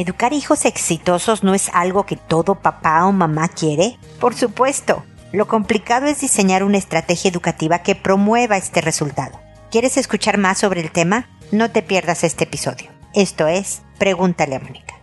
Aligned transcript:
¿Educar 0.00 0.32
hijos 0.32 0.64
exitosos 0.64 1.44
no 1.44 1.52
es 1.52 1.68
algo 1.74 2.06
que 2.06 2.16
todo 2.16 2.54
papá 2.54 3.04
o 3.04 3.12
mamá 3.12 3.48
quiere? 3.48 3.98
Por 4.18 4.34
supuesto. 4.34 5.04
Lo 5.30 5.46
complicado 5.46 6.06
es 6.06 6.22
diseñar 6.22 6.64
una 6.64 6.78
estrategia 6.78 7.30
educativa 7.30 7.80
que 7.80 7.94
promueva 7.94 8.56
este 8.56 8.80
resultado. 8.80 9.38
¿Quieres 9.70 9.98
escuchar 9.98 10.38
más 10.38 10.56
sobre 10.56 10.80
el 10.80 10.90
tema? 10.90 11.28
No 11.52 11.70
te 11.70 11.82
pierdas 11.82 12.24
este 12.24 12.44
episodio. 12.44 12.90
Esto 13.12 13.46
es 13.46 13.82
Pregúntale 13.98 14.56
a 14.56 14.60
Mónica. 14.60 14.94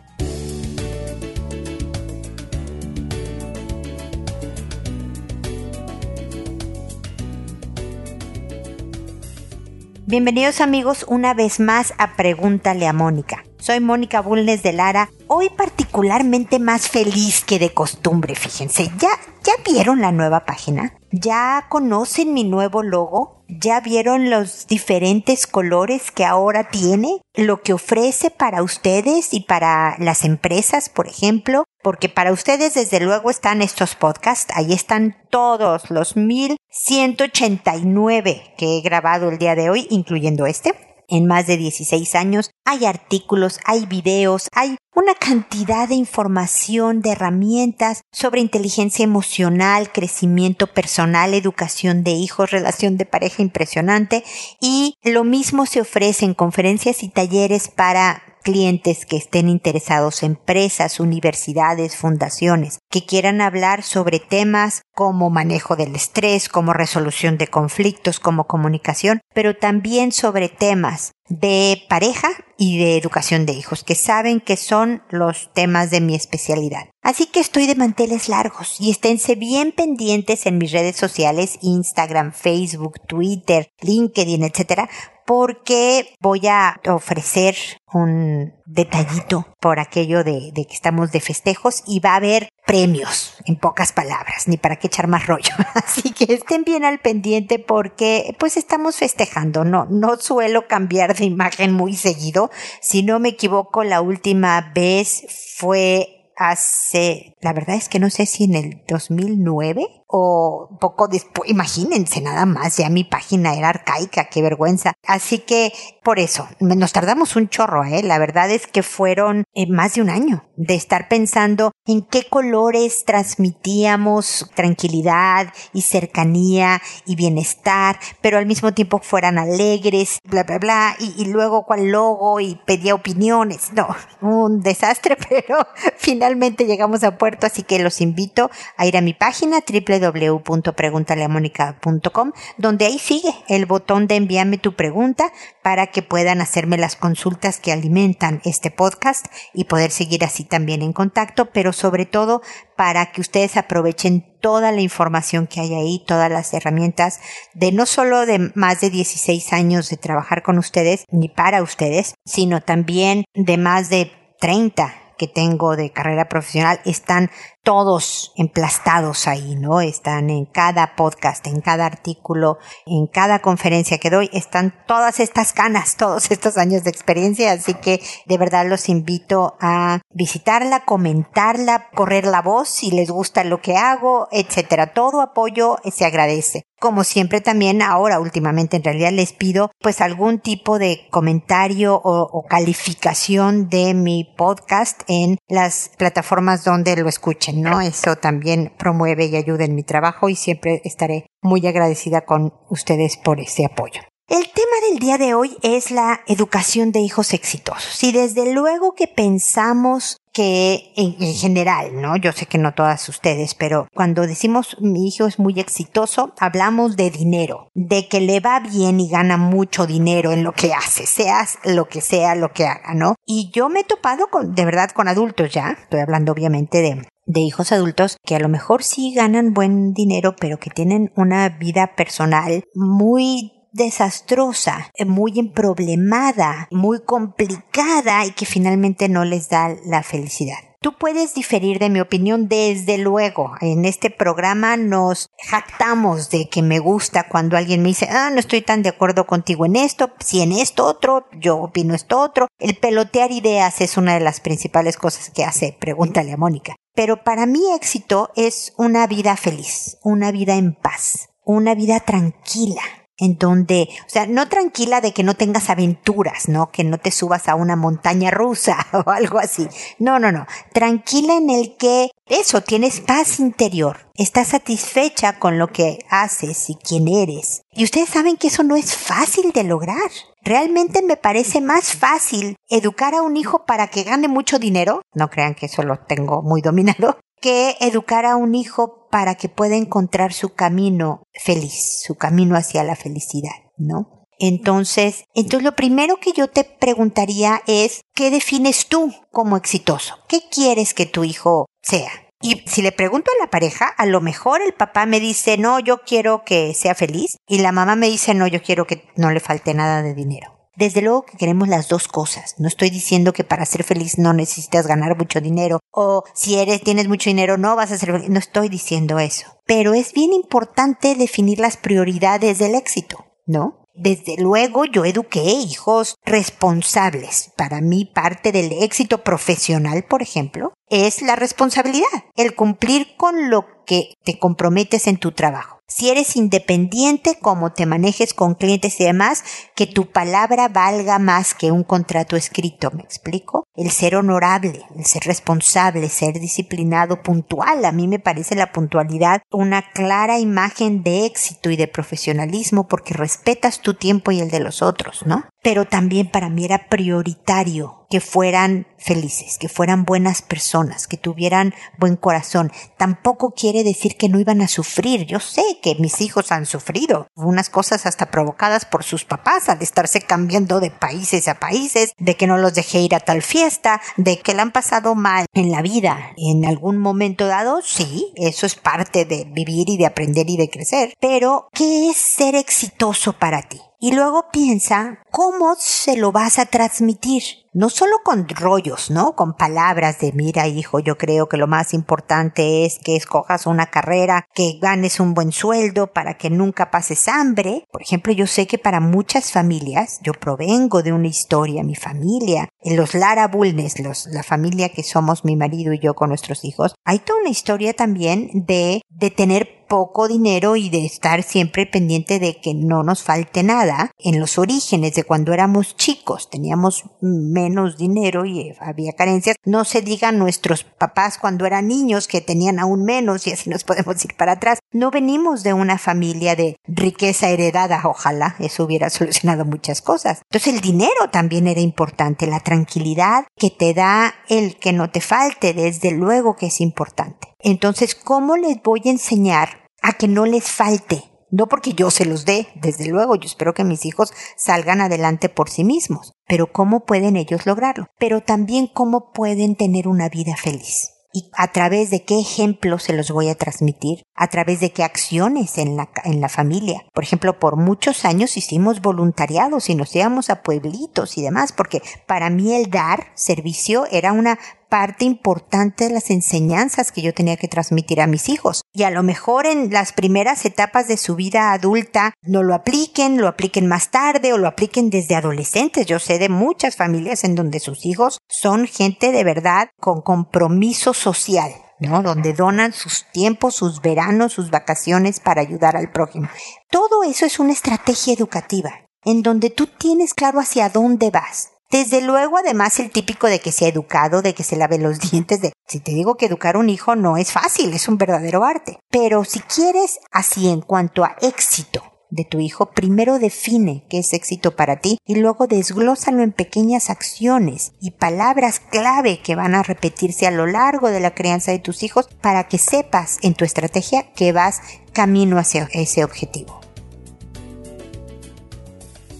Bienvenidos 10.07 10.59
amigos 10.59 11.05
una 11.07 11.35
vez 11.35 11.59
más 11.59 11.93
a 11.99 12.15
Pregúntale 12.15 12.87
a 12.87 12.93
Mónica. 12.93 13.46
Soy 13.67 13.81
Mónica 13.81 14.21
Bulnes 14.21 14.63
de 14.63 14.71
Lara, 14.71 15.09
hoy 15.27 15.49
particularmente 15.49 16.57
más 16.57 16.87
feliz 16.87 17.43
que 17.43 17.59
de 17.59 17.73
costumbre, 17.73 18.33
fíjense. 18.33 18.89
¿Ya, 18.97 19.09
¿Ya 19.43 19.51
vieron 19.69 19.99
la 19.99 20.13
nueva 20.13 20.45
página? 20.45 20.93
¿Ya 21.11 21.65
conocen 21.67 22.33
mi 22.33 22.45
nuevo 22.45 22.81
logo? 22.81 23.43
¿Ya 23.49 23.81
vieron 23.81 24.29
los 24.29 24.67
diferentes 24.67 25.47
colores 25.47 26.11
que 26.11 26.23
ahora 26.23 26.69
tiene? 26.69 27.19
Lo 27.33 27.61
que 27.61 27.73
ofrece 27.73 28.31
para 28.31 28.63
ustedes 28.63 29.33
y 29.33 29.41
para 29.41 29.97
las 29.99 30.23
empresas, 30.23 30.87
por 30.87 31.09
ejemplo. 31.09 31.65
Porque 31.83 32.07
para 32.07 32.31
ustedes 32.31 32.73
desde 32.73 33.01
luego 33.01 33.29
están 33.29 33.61
estos 33.61 33.95
podcasts. 33.95 34.53
Ahí 34.55 34.71
están 34.71 35.17
todos 35.29 35.91
los 35.91 36.15
1189 36.15 38.53
que 38.57 38.77
he 38.77 38.81
grabado 38.81 39.27
el 39.27 39.37
día 39.37 39.55
de 39.55 39.69
hoy, 39.69 39.87
incluyendo 39.89 40.45
este 40.45 40.86
en 41.07 41.25
más 41.25 41.47
de 41.47 41.57
16 41.57 42.15
años. 42.15 42.51
Hay 42.65 42.85
artículos, 42.85 43.59
hay 43.65 43.85
videos, 43.85 44.47
hay 44.53 44.77
una 44.93 45.13
cantidad 45.13 45.87
de 45.87 45.95
información, 45.95 47.01
de 47.01 47.11
herramientas 47.11 48.01
sobre 48.11 48.41
inteligencia 48.41 49.03
emocional, 49.03 49.91
crecimiento 49.91 50.67
personal, 50.67 51.33
educación 51.33 52.03
de 52.03 52.11
hijos, 52.11 52.51
relación 52.51 52.97
de 52.97 53.05
pareja 53.05 53.43
impresionante 53.43 54.23
y 54.59 54.95
lo 55.03 55.23
mismo 55.23 55.65
se 55.65 55.81
ofrece 55.81 56.25
en 56.25 56.33
conferencias 56.33 57.03
y 57.03 57.09
talleres 57.09 57.67
para 57.67 58.23
clientes 58.47 59.05
que 59.05 59.17
estén 59.17 59.49
interesados, 59.49 60.23
empresas, 60.23 61.01
universidades, 61.01 61.97
fundaciones, 61.97 62.79
que 62.89 63.05
quieran 63.05 63.41
hablar 63.41 63.83
sobre 63.83 64.21
temas 64.21 64.83
como 64.95 65.29
manejo 65.29 65.75
del 65.75 65.93
estrés, 65.97 66.47
como 66.47 66.71
resolución 66.71 67.37
de 67.37 67.47
conflictos, 67.47 68.21
como 68.21 68.47
comunicación, 68.47 69.19
pero 69.33 69.57
también 69.57 70.13
sobre 70.13 70.47
temas 70.47 71.11
de 71.27 71.83
pareja 71.89 72.29
y 72.57 72.77
de 72.77 72.95
educación 72.95 73.45
de 73.45 73.51
hijos, 73.51 73.83
que 73.83 73.95
saben 73.95 74.39
que 74.39 74.55
son 74.55 75.03
los 75.09 75.51
temas 75.53 75.91
de 75.91 75.99
mi 75.99 76.15
especialidad. 76.15 76.87
Así 77.01 77.25
que 77.25 77.41
estoy 77.41 77.67
de 77.67 77.75
manteles 77.75 78.29
largos 78.29 78.79
y 78.79 78.91
esténse 78.91 79.35
bien 79.35 79.73
pendientes 79.73 80.45
en 80.45 80.57
mis 80.57 80.71
redes 80.71 80.95
sociales, 80.95 81.59
Instagram, 81.61 82.31
Facebook, 82.31 83.01
Twitter, 83.07 83.67
LinkedIn, 83.81 84.43
etcétera, 84.43 84.89
porque 85.25 86.15
voy 86.21 86.47
a 86.47 86.79
ofrecer 86.87 87.57
un 87.93 88.53
detallito 88.65 89.55
por 89.59 89.79
aquello 89.79 90.23
de, 90.23 90.51
que 90.53 90.73
estamos 90.73 91.11
de 91.11 91.21
festejos 91.21 91.83
y 91.87 91.99
va 91.99 92.13
a 92.13 92.17
haber 92.17 92.49
premios, 92.65 93.37
en 93.45 93.55
pocas 93.55 93.93
palabras, 93.93 94.47
ni 94.47 94.57
para 94.57 94.75
qué 94.75 94.87
echar 94.87 95.07
más 95.07 95.25
rollo. 95.25 95.53
Así 95.73 96.11
que 96.11 96.33
estén 96.33 96.63
bien 96.63 96.83
al 96.83 96.99
pendiente 96.99 97.59
porque 97.59 98.35
pues 98.39 98.57
estamos 98.57 98.97
festejando. 98.97 99.63
No, 99.63 99.85
no 99.85 100.17
suelo 100.17 100.67
cambiar 100.67 101.15
de 101.15 101.25
imagen 101.25 101.73
muy 101.73 101.95
seguido. 101.95 102.51
Si 102.81 103.03
no 103.03 103.19
me 103.19 103.29
equivoco, 103.29 103.83
la 103.83 104.01
última 104.01 104.71
vez 104.75 105.25
fue 105.55 106.17
hace, 106.37 107.35
la 107.41 107.51
verdad 107.51 107.75
es 107.75 107.89
que 107.89 107.99
no 107.99 108.09
sé 108.11 108.27
si 108.27 108.43
en 108.43 108.55
el 108.55 108.83
2009 108.87 110.03
o 110.07 110.69
poco 110.79 111.07
después, 111.07 111.49
imagínense 111.49 112.21
nada 112.21 112.45
más, 112.45 112.77
ya 112.77 112.89
mi 112.89 113.03
página 113.03 113.53
era 113.55 113.69
arcaica, 113.69 114.29
qué 114.29 114.41
vergüenza. 114.41 114.93
Así 115.05 115.39
que 115.39 115.73
por 116.03 116.19
eso, 116.19 116.47
nos 116.59 116.93
tardamos 116.93 117.35
un 117.35 117.49
chorro, 117.49 117.83
¿eh? 117.83 118.01
La 118.03 118.17
verdad 118.17 118.49
es 118.49 118.67
que 118.67 118.83
fueron 118.83 119.43
eh, 119.53 119.67
más 119.67 119.95
de 119.95 120.01
un 120.01 120.09
año 120.09 120.45
de 120.55 120.75
estar 120.75 121.09
pensando 121.09 121.71
en 121.85 122.01
qué 122.01 122.27
colores 122.29 123.03
transmitíamos 123.05 124.49
tranquilidad 124.55 125.53
y 125.73 125.81
cercanía 125.81 126.81
y 127.05 127.15
bienestar, 127.15 127.99
pero 128.21 128.37
al 128.37 128.45
mismo 128.45 128.73
tiempo 128.73 128.99
fueran 129.03 129.37
alegres, 129.37 130.19
bla, 130.23 130.43
bla, 130.43 130.59
bla, 130.59 130.95
y, 130.99 131.21
y 131.21 131.25
luego 131.25 131.65
cuál 131.65 131.89
logo 131.89 132.39
y 132.39 132.55
pedía 132.65 132.95
opiniones. 132.95 133.73
No, 133.73 133.87
un 134.21 134.61
desastre, 134.61 135.17
pero 135.29 135.67
finalmente 135.97 136.65
llegamos 136.65 137.03
a 137.03 137.17
puerto, 137.17 137.47
así 137.47 137.63
que 137.63 137.79
los 137.79 137.99
invito 137.99 138.49
a 138.77 138.85
ir 138.85 138.95
a 138.95 139.01
mi 139.01 139.13
página 139.13 139.61
triple 139.61 139.96
www.preguntaleamónica.com, 139.99 142.31
donde 142.57 142.85
ahí 142.85 142.99
sigue 142.99 143.33
el 143.47 143.65
botón 143.65 144.07
de 144.07 144.15
envíame 144.15 144.57
tu 144.57 144.75
pregunta 144.75 145.31
para 145.63 145.87
que 145.87 146.01
puedan 146.01 146.41
hacerme 146.41 146.77
las 146.77 146.95
consultas 146.95 147.59
que 147.59 147.71
alimentan 147.71 148.41
este 148.45 148.71
podcast 148.71 149.27
y 149.53 149.65
poder 149.65 149.91
seguir 149.91 150.23
así 150.23 150.43
también 150.43 150.81
en 150.81 150.93
contacto, 150.93 151.51
pero 151.51 151.73
sobre 151.73 152.05
todo 152.05 152.41
para 152.75 153.11
que 153.11 153.21
ustedes 153.21 153.57
aprovechen 153.57 154.37
toda 154.39 154.71
la 154.71 154.81
información 154.81 155.47
que 155.47 155.61
hay 155.61 155.73
ahí, 155.73 156.03
todas 156.05 156.31
las 156.31 156.53
herramientas 156.53 157.19
de 157.53 157.71
no 157.71 157.85
solo 157.85 158.25
de 158.25 158.51
más 158.55 158.81
de 158.81 158.89
16 158.89 159.53
años 159.53 159.89
de 159.89 159.97
trabajar 159.97 160.43
con 160.43 160.57
ustedes 160.57 161.05
ni 161.09 161.29
para 161.29 161.63
ustedes, 161.63 162.15
sino 162.25 162.61
también 162.61 163.25
de 163.33 163.57
más 163.57 163.89
de 163.89 164.11
30 164.39 164.93
que 165.17 165.27
tengo 165.27 165.75
de 165.75 165.91
carrera 165.91 166.29
profesional 166.29 166.79
están 166.85 167.29
todos 167.67 168.31
emplastados 168.37 169.27
ahí, 169.27 169.57
¿no? 169.57 169.81
Están 169.81 170.29
en 170.29 170.45
cada 170.45 170.95
podcast, 170.95 171.45
en 171.47 171.59
cada 171.59 171.85
artículo, 171.85 172.59
en 172.85 173.07
cada 173.07 173.39
conferencia 173.39 173.97
que 173.97 174.09
doy, 174.09 174.29
están 174.31 174.73
todas 174.87 175.19
estas 175.19 175.51
canas, 175.51 175.97
todos 175.97 176.31
estos 176.31 176.57
años 176.57 176.85
de 176.85 176.91
experiencia, 176.91 177.51
así 177.51 177.73
que 177.73 178.01
de 178.25 178.37
verdad 178.37 178.65
los 178.69 178.87
invito 178.87 179.57
a 179.59 179.99
visitarla, 180.13 180.85
comentarla, 180.85 181.89
correr 181.93 182.25
la 182.25 182.41
voz 182.41 182.69
si 182.69 182.89
les 182.89 183.11
gusta 183.11 183.43
lo 183.43 183.59
que 183.59 183.75
hago, 183.75 184.29
etcétera. 184.31 184.93
Todo 184.93 185.19
apoyo 185.19 185.75
se 185.93 186.05
agradece. 186.05 186.63
Como 186.79 187.03
siempre 187.03 187.41
también 187.41 187.81
ahora 187.81 188.19
últimamente 188.19 188.77
en 188.77 188.83
realidad 188.83 189.11
les 189.11 189.33
pido 189.33 189.71
pues 189.81 189.99
algún 189.99 190.39
tipo 190.39 190.77
de 190.77 191.07
comentario 191.09 191.95
o, 191.95 192.21
o 192.31 192.45
calificación 192.45 193.67
de 193.67 193.95
mi 193.95 194.23
podcast 194.37 195.01
en 195.07 195.39
las 195.47 195.89
plataformas 195.97 196.63
donde 196.63 196.95
lo 196.95 197.09
escuchen. 197.09 197.56
¿No? 197.57 197.81
Eso 197.81 198.15
también 198.15 198.73
promueve 198.77 199.25
y 199.25 199.35
ayuda 199.35 199.65
en 199.65 199.75
mi 199.75 199.83
trabajo 199.83 200.29
y 200.29 200.35
siempre 200.35 200.81
estaré 200.83 201.27
muy 201.41 201.65
agradecida 201.67 202.21
con 202.21 202.53
ustedes 202.69 203.17
por 203.17 203.39
ese 203.39 203.65
apoyo. 203.65 204.01
El 204.29 204.43
tema 204.49 204.89
del 204.89 204.99
día 204.99 205.17
de 205.17 205.33
hoy 205.33 205.55
es 205.61 205.89
la 205.89 206.19
educación 206.27 206.91
de 206.91 206.99
hijos 206.99 207.33
exitosos. 207.33 208.03
Y 208.03 208.11
desde 208.11 208.51
luego 208.51 208.93
que 208.93 209.07
pensamos 209.07 210.17
que 210.33 210.91
en, 210.97 211.15
general, 211.33 212.01
¿no? 212.01 212.17
Yo 212.17 212.33
sé 212.33 212.45
que 212.45 212.57
no 212.57 212.73
todas 212.73 213.07
ustedes, 213.07 213.55
pero 213.55 213.87
cuando 213.95 214.27
decimos 214.27 214.75
mi 214.81 215.07
hijo 215.07 215.27
es 215.27 215.39
muy 215.39 215.59
exitoso, 215.61 216.33
hablamos 216.39 216.97
de 216.97 217.09
dinero, 217.09 217.69
de 217.73 218.09
que 218.09 218.19
le 218.19 218.41
va 218.41 218.59
bien 218.59 218.99
y 218.99 219.09
gana 219.09 219.37
mucho 219.37 219.87
dinero 219.87 220.33
en 220.33 220.43
lo 220.43 220.51
que 220.51 220.73
hace, 220.73 221.05
seas 221.05 221.57
lo 221.63 221.87
que 221.87 222.01
sea 222.01 222.35
lo 222.35 222.51
que 222.51 222.67
haga, 222.67 222.93
¿no? 222.93 223.15
Y 223.25 223.49
yo 223.53 223.69
me 223.69 223.79
he 223.79 223.83
topado 223.85 224.27
con, 224.27 224.53
de 224.55 224.65
verdad, 224.65 224.91
con 224.91 225.07
adultos 225.07 225.53
ya, 225.53 225.77
estoy 225.81 226.01
hablando 226.01 226.33
obviamente 226.33 226.81
de 226.81 227.07
de 227.27 227.41
hijos 227.41 227.71
adultos 227.71 228.17
que 228.25 228.35
a 228.35 228.39
lo 228.39 228.49
mejor 228.49 228.83
sí 228.83 229.13
ganan 229.13 229.53
buen 229.53 229.93
dinero, 229.93 230.35
pero 230.39 230.57
que 230.57 230.71
tienen 230.71 231.11
una 231.15 231.49
vida 231.49 231.95
personal 231.95 232.63
muy 232.73 233.51
desastrosa, 233.73 234.91
muy 235.05 235.37
emproblemada, 235.37 236.67
muy 236.71 237.01
complicada 237.03 238.25
y 238.25 238.31
que 238.31 238.45
finalmente 238.45 239.07
no 239.07 239.23
les 239.23 239.49
da 239.49 239.75
la 239.85 240.01
felicidad. 240.01 240.66
Tú 240.79 240.93
puedes 240.93 241.33
diferir 241.33 241.79
de 241.79 241.89
mi 241.89 241.99
opinión 241.99 242.47
desde 242.47 242.99
luego. 242.99 243.53
En 243.61 243.83
este 243.83 244.11
programa 244.11 244.77
nos 244.77 245.29
jactamos 245.49 246.29
de 246.29 246.49
que 246.49 246.61
me 246.61 246.77
gusta 246.77 247.27
cuando 247.27 247.57
alguien 247.57 247.81
me 247.81 247.89
dice, 247.89 248.07
ah, 248.11 248.29
no 248.29 248.39
estoy 248.39 248.61
tan 248.61 248.83
de 248.83 248.89
acuerdo 248.89 249.25
contigo 249.25 249.65
en 249.65 249.75
esto, 249.75 250.11
si 250.19 250.41
en 250.41 250.51
esto 250.51 250.85
otro, 250.85 251.25
yo 251.39 251.57
opino 251.57 251.95
esto 251.95 252.19
otro. 252.21 252.47
El 252.59 252.77
pelotear 252.77 253.31
ideas 253.31 253.81
es 253.81 253.97
una 253.97 254.13
de 254.13 254.19
las 254.19 254.39
principales 254.39 254.97
cosas 254.97 255.31
que 255.31 255.43
hace, 255.43 255.75
pregúntale 255.79 256.31
a 256.31 256.37
Mónica. 256.37 256.75
Pero 256.93 257.23
para 257.23 257.47
mí 257.47 257.61
éxito 257.75 258.29
es 258.35 258.73
una 258.77 259.07
vida 259.07 259.35
feliz, 259.35 259.97
una 260.03 260.31
vida 260.31 260.57
en 260.57 260.73
paz, 260.73 261.29
una 261.43 261.73
vida 261.73 262.01
tranquila, 262.01 262.81
en 263.17 263.37
donde, 263.37 263.89
o 264.05 264.09
sea, 264.09 264.27
no 264.27 264.47
tranquila 264.47 265.01
de 265.01 265.13
que 265.13 265.23
no 265.23 265.35
tengas 265.35 265.69
aventuras, 265.69 266.47
¿no? 266.47 266.69
Que 266.71 266.83
no 266.83 266.97
te 266.97 267.11
subas 267.11 267.47
a 267.47 267.55
una 267.55 267.75
montaña 267.75 268.31
rusa 268.31 268.77
o 269.05 269.09
algo 269.09 269.39
así. 269.39 269.67
No, 269.99 270.19
no, 270.19 270.31
no. 270.31 270.45
Tranquila 270.73 271.35
en 271.35 271.49
el 271.49 271.75
que 271.77 272.11
eso, 272.27 272.61
tienes 272.61 272.99
paz 272.99 273.39
interior, 273.39 274.09
estás 274.15 274.49
satisfecha 274.49 275.39
con 275.39 275.57
lo 275.57 275.69
que 275.69 275.99
haces 276.09 276.69
y 276.69 276.75
quién 276.75 277.07
eres. 277.07 277.61
Y 277.71 277.85
ustedes 277.85 278.09
saben 278.09 278.35
que 278.35 278.47
eso 278.47 278.63
no 278.63 278.75
es 278.75 278.95
fácil 278.95 279.51
de 279.53 279.63
lograr. 279.63 280.11
Realmente 280.41 281.01
me 281.01 281.17
parece 281.17 281.61
más 281.61 281.93
fácil 281.93 282.55
educar 282.69 283.15
a 283.15 283.21
un 283.21 283.37
hijo 283.37 283.65
para 283.65 283.87
que 283.87 284.03
gane 284.03 284.27
mucho 284.27 284.59
dinero, 284.59 285.01
no 285.13 285.29
crean 285.29 285.55
que 285.55 285.67
eso 285.67 285.83
lo 285.83 285.99
tengo 285.99 286.41
muy 286.41 286.61
dominado, 286.61 287.17
que 287.41 287.75
educar 287.79 288.25
a 288.25 288.35
un 288.35 288.55
hijo 288.55 289.07
para 289.09 289.35
que 289.35 289.49
pueda 289.49 289.75
encontrar 289.75 290.33
su 290.33 290.53
camino 290.53 291.23
feliz, 291.33 292.01
su 292.05 292.15
camino 292.15 292.55
hacia 292.55 292.83
la 292.83 292.95
felicidad, 292.95 293.55
¿no? 293.77 294.25
Entonces, 294.39 295.25
entonces 295.33 295.63
lo 295.63 295.75
primero 295.75 296.17
que 296.17 296.31
yo 296.31 296.47
te 296.47 296.63
preguntaría 296.63 297.61
es, 297.65 298.01
¿qué 298.13 298.29
defines 298.29 298.87
tú 298.87 299.13
como 299.31 299.57
exitoso? 299.57 300.15
¿Qué 300.27 300.41
quieres 300.51 300.93
que 300.93 301.05
tu 301.05 301.23
hijo 301.23 301.65
sea? 301.81 302.11
Y 302.41 302.63
si 302.67 302.83
le 302.83 302.91
pregunto 302.91 303.31
a 303.31 303.43
la 303.43 303.49
pareja, 303.49 303.87
a 303.87 304.05
lo 304.05 304.21
mejor 304.21 304.61
el 304.61 304.73
papá 304.73 305.07
me 305.07 305.19
dice, 305.19 305.57
no, 305.57 305.79
yo 305.79 306.01
quiero 306.05 306.43
que 306.45 306.75
sea 306.75 306.93
feliz, 306.93 307.37
y 307.47 307.59
la 307.59 307.71
mamá 307.71 307.95
me 307.95 308.09
dice, 308.09 308.35
no, 308.35 308.45
yo 308.45 308.61
quiero 308.61 308.85
que 308.85 309.09
no 309.15 309.31
le 309.31 309.39
falte 309.39 309.73
nada 309.73 310.03
de 310.03 310.13
dinero. 310.13 310.56
Desde 310.77 311.01
luego 311.01 311.23
que 311.23 311.37
queremos 311.37 311.67
las 311.67 311.87
dos 311.87 312.07
cosas. 312.07 312.53
No 312.59 312.67
estoy 312.67 312.91
diciendo 312.91 313.33
que 313.33 313.43
para 313.43 313.65
ser 313.65 313.83
feliz 313.83 314.19
no 314.19 314.31
necesitas 314.33 314.85
ganar 314.85 315.17
mucho 315.17 315.41
dinero 315.41 315.79
o 315.91 316.23
si 316.35 316.59
eres 316.59 316.81
tienes 316.81 317.07
mucho 317.07 317.31
dinero 317.31 317.57
no 317.57 317.75
vas 317.75 317.91
a 317.91 317.97
ser 317.97 318.11
feliz. 318.11 318.29
No 318.29 318.37
estoy 318.37 318.69
diciendo 318.69 319.17
eso. 319.17 319.47
Pero 319.65 319.95
es 319.95 320.13
bien 320.13 320.33
importante 320.33 321.15
definir 321.15 321.59
las 321.59 321.77
prioridades 321.77 322.59
del 322.59 322.75
éxito, 322.75 323.25
¿no? 323.47 323.87
Desde 323.95 324.37
luego 324.37 324.85
yo 324.85 325.03
eduqué 325.03 325.41
hijos 325.41 326.15
responsables. 326.23 327.51
Para 327.57 327.81
mí 327.81 328.05
parte 328.05 328.51
del 328.51 328.71
éxito 328.71 329.23
profesional, 329.23 330.05
por 330.07 330.21
ejemplo, 330.21 330.73
es 330.89 331.23
la 331.23 331.35
responsabilidad, 331.35 332.05
el 332.35 332.53
cumplir 332.53 333.15
con 333.17 333.49
lo 333.49 333.65
que 333.87 334.13
te 334.23 334.37
comprometes 334.37 335.07
en 335.07 335.17
tu 335.17 335.31
trabajo 335.31 335.76
si 335.87 336.09
eres 336.09 336.35
independiente, 336.35 337.39
como 337.39 337.71
te 337.71 337.85
manejes 337.85 338.33
con 338.33 338.55
clientes 338.55 338.99
y 338.99 339.05
demás, 339.05 339.43
que 339.75 339.87
tu 339.87 340.11
palabra 340.11 340.67
valga 340.67 341.17
más 341.17 341.53
que 341.53 341.71
un 341.71 341.83
contrato 341.83 342.35
escrito, 342.35 342.91
¿me 342.91 343.03
explico? 343.03 343.65
El 343.73 343.91
ser 343.91 344.15
honorable, 344.15 344.81
el 344.97 345.05
ser 345.05 345.23
responsable, 345.23 346.09
ser 346.09 346.39
disciplinado, 346.39 347.21
puntual. 347.23 347.85
A 347.85 347.91
mí 347.91 348.07
me 348.07 348.19
parece 348.19 348.55
la 348.55 348.71
puntualidad 348.71 349.41
una 349.51 349.81
clara 349.93 350.39
imagen 350.39 351.03
de 351.03 351.25
éxito 351.25 351.69
y 351.69 351.77
de 351.77 351.87
profesionalismo 351.87 352.87
porque 352.87 353.13
respetas 353.13 353.81
tu 353.81 353.93
tiempo 353.93 354.31
y 354.31 354.41
el 354.41 354.49
de 354.49 354.59
los 354.59 354.81
otros, 354.81 355.25
¿no? 355.25 355.45
Pero 355.67 355.83
también 355.83 356.31
para 356.31 356.47
mí 356.47 356.63
era 356.63 356.87
prioritario 356.87 358.05
que 358.09 358.21
fueran 358.21 358.87
felices, 358.97 359.57
que 359.59 359.67
fueran 359.67 360.05
buenas 360.05 360.41
personas, 360.41 361.07
que 361.07 361.17
tuvieran 361.17 361.73
buen 361.97 362.15
corazón. 362.15 362.71
Tampoco 362.95 363.51
quiere 363.51 363.83
decir 363.83 364.15
que 364.15 364.29
no 364.29 364.39
iban 364.39 364.61
a 364.61 364.69
sufrir. 364.69 365.25
Yo 365.25 365.41
sé 365.41 365.61
que 365.83 365.95
mis 365.95 366.21
hijos 366.21 366.53
han 366.53 366.65
sufrido 366.65 367.27
unas 367.35 367.69
cosas 367.69 368.05
hasta 368.05 368.31
provocadas 368.31 368.85
por 368.85 369.03
sus 369.03 369.25
papás 369.25 369.67
al 369.67 369.81
estarse 369.81 370.21
cambiando 370.21 370.79
de 370.79 370.89
países 370.89 371.49
a 371.49 371.59
países, 371.59 372.13
de 372.17 372.37
que 372.37 372.47
no 372.47 372.57
los 372.57 372.73
dejé 372.73 373.01
ir 373.01 373.13
a 373.13 373.19
tal 373.19 373.41
fiesta, 373.41 373.99
de 374.15 374.39
que 374.39 374.53
le 374.53 374.61
han 374.61 374.71
pasado 374.71 375.15
mal 375.15 375.47
en 375.53 375.69
la 375.69 375.81
vida 375.81 376.31
en 376.37 376.63
algún 376.63 376.97
momento 376.97 377.45
dado. 377.45 377.81
Sí, 377.83 378.31
eso 378.37 378.65
es 378.65 378.75
parte 378.75 379.25
de 379.25 379.43
vivir 379.43 379.89
y 379.89 379.97
de 379.97 380.05
aprender 380.05 380.49
y 380.49 380.55
de 380.55 380.69
crecer. 380.69 381.13
Pero, 381.19 381.67
¿qué 381.73 382.09
es 382.09 382.15
ser 382.15 382.55
exitoso 382.55 383.33
para 383.33 383.63
ti? 383.63 383.81
Y 383.99 384.11
luego 384.13 384.49
piensa 384.51 385.23
cómo 385.31 385.75
se 385.79 386.17
lo 386.17 386.31
vas 386.31 386.59
a 386.59 386.67
transmitir 386.67 387.43
no 387.77 387.91
solo 387.91 388.17
con 388.23 388.49
rollos, 388.49 389.11
¿no? 389.11 389.35
Con 389.35 389.53
palabras 389.53 390.19
de 390.19 390.31
mira 390.33 390.67
hijo, 390.67 390.99
yo 390.99 391.15
creo 391.15 391.47
que 391.47 391.57
lo 391.57 391.67
más 391.67 391.93
importante 391.93 392.85
es 392.85 392.97
que 392.97 393.15
escojas 393.15 393.67
una 393.67 393.85
carrera, 393.91 394.47
que 394.55 394.79
ganes 394.81 395.19
un 395.19 395.35
buen 395.35 395.51
sueldo 395.51 396.07
para 396.07 396.37
que 396.37 396.49
nunca 396.49 396.89
pases 396.89 397.27
hambre. 397.27 397.85
Por 397.91 398.01
ejemplo, 398.01 398.33
yo 398.33 398.47
sé 398.47 398.65
que 398.65 398.79
para 398.79 398.99
muchas 398.99 399.51
familias, 399.51 400.19
yo 400.23 400.33
provengo 400.33 401.03
de 401.03 401.13
una 401.13 401.27
historia, 401.27 401.83
mi 401.83 401.93
familia, 401.93 402.67
los 402.83 403.13
Lara 403.13 403.47
Bulnes, 403.47 403.99
los, 403.99 404.25
la 404.25 404.41
familia 404.41 404.89
que 404.89 405.03
somos 405.03 405.45
mi 405.45 405.55
marido 405.55 405.93
y 405.93 405.99
yo 405.99 406.15
con 406.15 406.29
nuestros 406.29 406.65
hijos, 406.65 406.95
hay 407.05 407.19
toda 407.19 407.41
una 407.41 407.49
historia 407.49 407.93
también 407.93 408.49
de, 408.65 409.03
de 409.07 409.29
tener 409.29 409.77
poco 409.87 410.27
dinero 410.27 410.75
y 410.75 410.89
de 410.89 411.05
estar 411.05 411.43
siempre 411.43 411.85
pendiente 411.85 412.39
de 412.39 412.59
que 412.59 412.73
no 412.73 413.03
nos 413.03 413.23
falte 413.23 413.63
nada. 413.63 414.11
En 414.19 414.39
los 414.39 414.57
orígenes 414.57 415.15
de 415.15 415.23
cuando 415.23 415.53
éramos 415.53 415.95
chicos 415.95 416.49
teníamos 416.49 417.05
menos 417.21 417.66
dinero 417.97 418.45
y 418.45 418.73
había 418.79 419.13
carencias. 419.13 419.55
No 419.65 419.85
se 419.85 420.01
digan 420.01 420.39
nuestros 420.39 420.83
papás 420.83 421.37
cuando 421.37 421.65
eran 421.65 421.87
niños 421.87 422.27
que 422.27 422.41
tenían 422.41 422.79
aún 422.79 423.03
menos 423.03 423.47
y 423.47 423.51
así 423.51 423.69
nos 423.69 423.83
podemos 423.83 424.23
ir 424.23 424.35
para 424.35 424.53
atrás. 424.53 424.79
No 424.91 425.11
venimos 425.11 425.63
de 425.63 425.73
una 425.73 425.97
familia 425.97 426.55
de 426.55 426.77
riqueza 426.87 427.49
heredada. 427.49 428.01
Ojalá 428.05 428.55
eso 428.59 428.83
hubiera 428.83 429.09
solucionado 429.09 429.65
muchas 429.65 430.01
cosas. 430.01 430.41
Entonces 430.49 430.73
el 430.73 430.81
dinero 430.81 431.29
también 431.31 431.67
era 431.67 431.81
importante. 431.81 432.47
La 432.47 432.59
tranquilidad 432.59 433.45
que 433.57 433.69
te 433.69 433.93
da 433.93 434.33
el 434.49 434.77
que 434.77 434.93
no 434.93 435.09
te 435.09 435.21
falte, 435.21 435.73
desde 435.73 436.11
luego 436.11 436.55
que 436.55 436.67
es 436.67 436.81
importante. 436.81 437.47
Entonces, 437.59 438.15
¿cómo 438.15 438.55
les 438.55 438.81
voy 438.81 439.01
a 439.05 439.09
enseñar 439.09 439.87
a 440.01 440.13
que 440.13 440.27
no 440.27 440.45
les 440.45 440.63
falte? 440.63 441.23
No 441.49 441.67
porque 441.67 441.93
yo 441.93 442.11
se 442.11 442.25
los 442.25 442.45
dé, 442.45 442.67
desde 442.75 443.07
luego, 443.07 443.35
yo 443.35 443.47
espero 443.47 443.73
que 443.73 443.83
mis 443.83 444.05
hijos 444.05 444.33
salgan 444.57 445.01
adelante 445.01 445.49
por 445.49 445.69
sí 445.69 445.83
mismos, 445.83 446.33
pero 446.47 446.71
¿cómo 446.71 447.05
pueden 447.05 447.37
ellos 447.37 447.65
lograrlo? 447.65 448.07
Pero 448.19 448.41
también 448.41 448.87
cómo 448.87 449.31
pueden 449.31 449.75
tener 449.75 450.07
una 450.07 450.29
vida 450.29 450.55
feliz 450.55 451.17
y 451.37 451.51
a 451.53 451.71
través 451.71 452.09
de 452.09 452.23
qué 452.23 452.39
ejemplos 452.39 453.03
se 453.03 453.13
los 453.13 453.29
voy 453.31 453.49
a 453.49 453.55
transmitir, 453.55 454.23
a 454.33 454.47
través 454.47 454.79
de 454.79 454.91
qué 454.91 455.03
acciones 455.03 455.77
en 455.77 455.95
la, 455.95 456.09
en 456.23 456.41
la 456.41 456.49
familia. 456.49 457.05
Por 457.13 457.23
ejemplo, 457.23 457.59
por 457.59 457.75
muchos 457.75 458.25
años 458.25 458.57
hicimos 458.57 459.01
voluntariados 459.01 459.89
y 459.89 459.95
nos 459.95 460.15
íbamos 460.15 460.49
a 460.49 460.63
pueblitos 460.63 461.37
y 461.37 461.43
demás, 461.43 461.73
porque 461.73 462.01
para 462.25 462.49
mí 462.49 462.73
el 462.73 462.89
dar 462.89 463.27
servicio 463.35 464.05
era 464.09 464.31
una 464.31 464.57
parte 464.89 465.25
importante 465.25 466.05
de 466.05 466.13
las 466.13 466.29
enseñanzas 466.29 467.11
que 467.11 467.21
yo 467.21 467.33
tenía 467.33 467.57
que 467.57 467.67
transmitir 467.67 468.21
a 468.21 468.27
mis 468.27 468.49
hijos. 468.49 468.81
Y 468.93 469.03
a 469.03 469.11
lo 469.11 469.23
mejor 469.23 469.65
en 469.65 469.91
las 469.91 470.13
primeras 470.13 470.65
etapas 470.65 471.07
de 471.07 471.17
su 471.17 471.35
vida 471.35 471.71
adulta 471.71 472.33
no 472.41 472.63
lo 472.63 472.73
apliquen, 472.73 473.37
lo 473.37 473.47
apliquen 473.47 473.87
más 473.87 474.11
tarde 474.11 474.53
o 474.53 474.57
lo 474.57 474.67
apliquen 474.67 475.09
desde 475.09 475.35
adolescentes. 475.35 476.05
Yo 476.05 476.19
sé 476.19 476.39
de 476.39 476.49
muchas 476.49 476.95
familias 476.95 477.43
en 477.43 477.55
donde 477.55 477.79
sus 477.79 478.05
hijos 478.05 478.39
son 478.47 478.87
gente 478.87 479.31
de 479.31 479.43
verdad 479.43 479.89
con 479.99 480.21
compromiso 480.21 481.13
social. 481.13 481.71
¿no? 481.99 482.21
Donde 482.21 482.53
donan 482.53 482.93
sus 482.93 483.25
tiempos, 483.31 483.75
sus 483.75 484.01
veranos, 484.01 484.53
sus 484.53 484.69
vacaciones 484.69 485.39
para 485.39 485.61
ayudar 485.61 485.97
al 485.97 486.11
prójimo. 486.11 486.47
Todo 486.91 487.23
eso 487.23 487.45
es 487.45 487.59
una 487.59 487.73
estrategia 487.73 488.33
educativa, 488.33 488.91
en 489.23 489.41
donde 489.41 489.69
tú 489.69 489.87
tienes 489.87 490.33
claro 490.33 490.59
hacia 490.59 490.89
dónde 490.89 491.31
vas. 491.31 491.71
Desde 491.89 492.21
luego, 492.21 492.57
además, 492.57 492.99
el 492.99 493.11
típico 493.11 493.47
de 493.47 493.59
que 493.59 493.71
sea 493.71 493.87
educado, 493.87 494.41
de 494.41 494.53
que 494.53 494.63
se 494.63 494.75
lave 494.75 494.97
los 494.97 495.19
dientes, 495.19 495.61
de 495.61 495.71
si 495.87 496.01
te 496.01 496.11
digo 496.11 496.35
que 496.35 496.47
educar 496.47 496.75
un 496.75 496.89
hijo 496.89 497.15
no 497.15 497.37
es 497.37 497.51
fácil, 497.51 497.93
es 497.93 498.09
un 498.09 498.17
verdadero 498.17 498.65
arte. 498.65 498.99
Pero 499.09 499.45
si 499.45 499.61
quieres 499.61 500.19
así 500.31 500.69
en 500.69 500.81
cuanto 500.81 501.23
a 501.23 501.37
éxito 501.41 502.03
de 502.29 502.43
tu 502.43 502.59
hijo, 502.59 502.91
primero 502.91 503.39
define 503.39 504.05
qué 504.09 504.19
es 504.19 504.33
éxito 504.33 504.75
para 504.75 504.99
ti 504.99 505.17
y 505.25 505.35
luego 505.35 505.67
desglósalo 505.67 506.43
en 506.43 506.51
pequeñas 506.51 507.09
acciones 507.09 507.93
y 508.01 508.11
palabras 508.11 508.81
clave 508.81 509.39
que 509.39 509.55
van 509.55 509.73
a 509.73 509.83
repetirse 509.83 510.45
a 510.45 510.51
lo 510.51 510.65
largo 510.65 511.09
de 511.09 511.21
la 511.21 511.33
crianza 511.33 511.71
de 511.71 511.79
tus 511.79 512.03
hijos 512.03 512.27
para 512.41 512.67
que 512.67 512.79
sepas 512.79 513.37
en 513.43 513.53
tu 513.53 513.63
estrategia 513.63 514.33
que 514.33 514.51
vas 514.51 514.81
camino 515.13 515.57
hacia 515.57 515.87
ese 515.93 516.25
objetivo. 516.25 516.86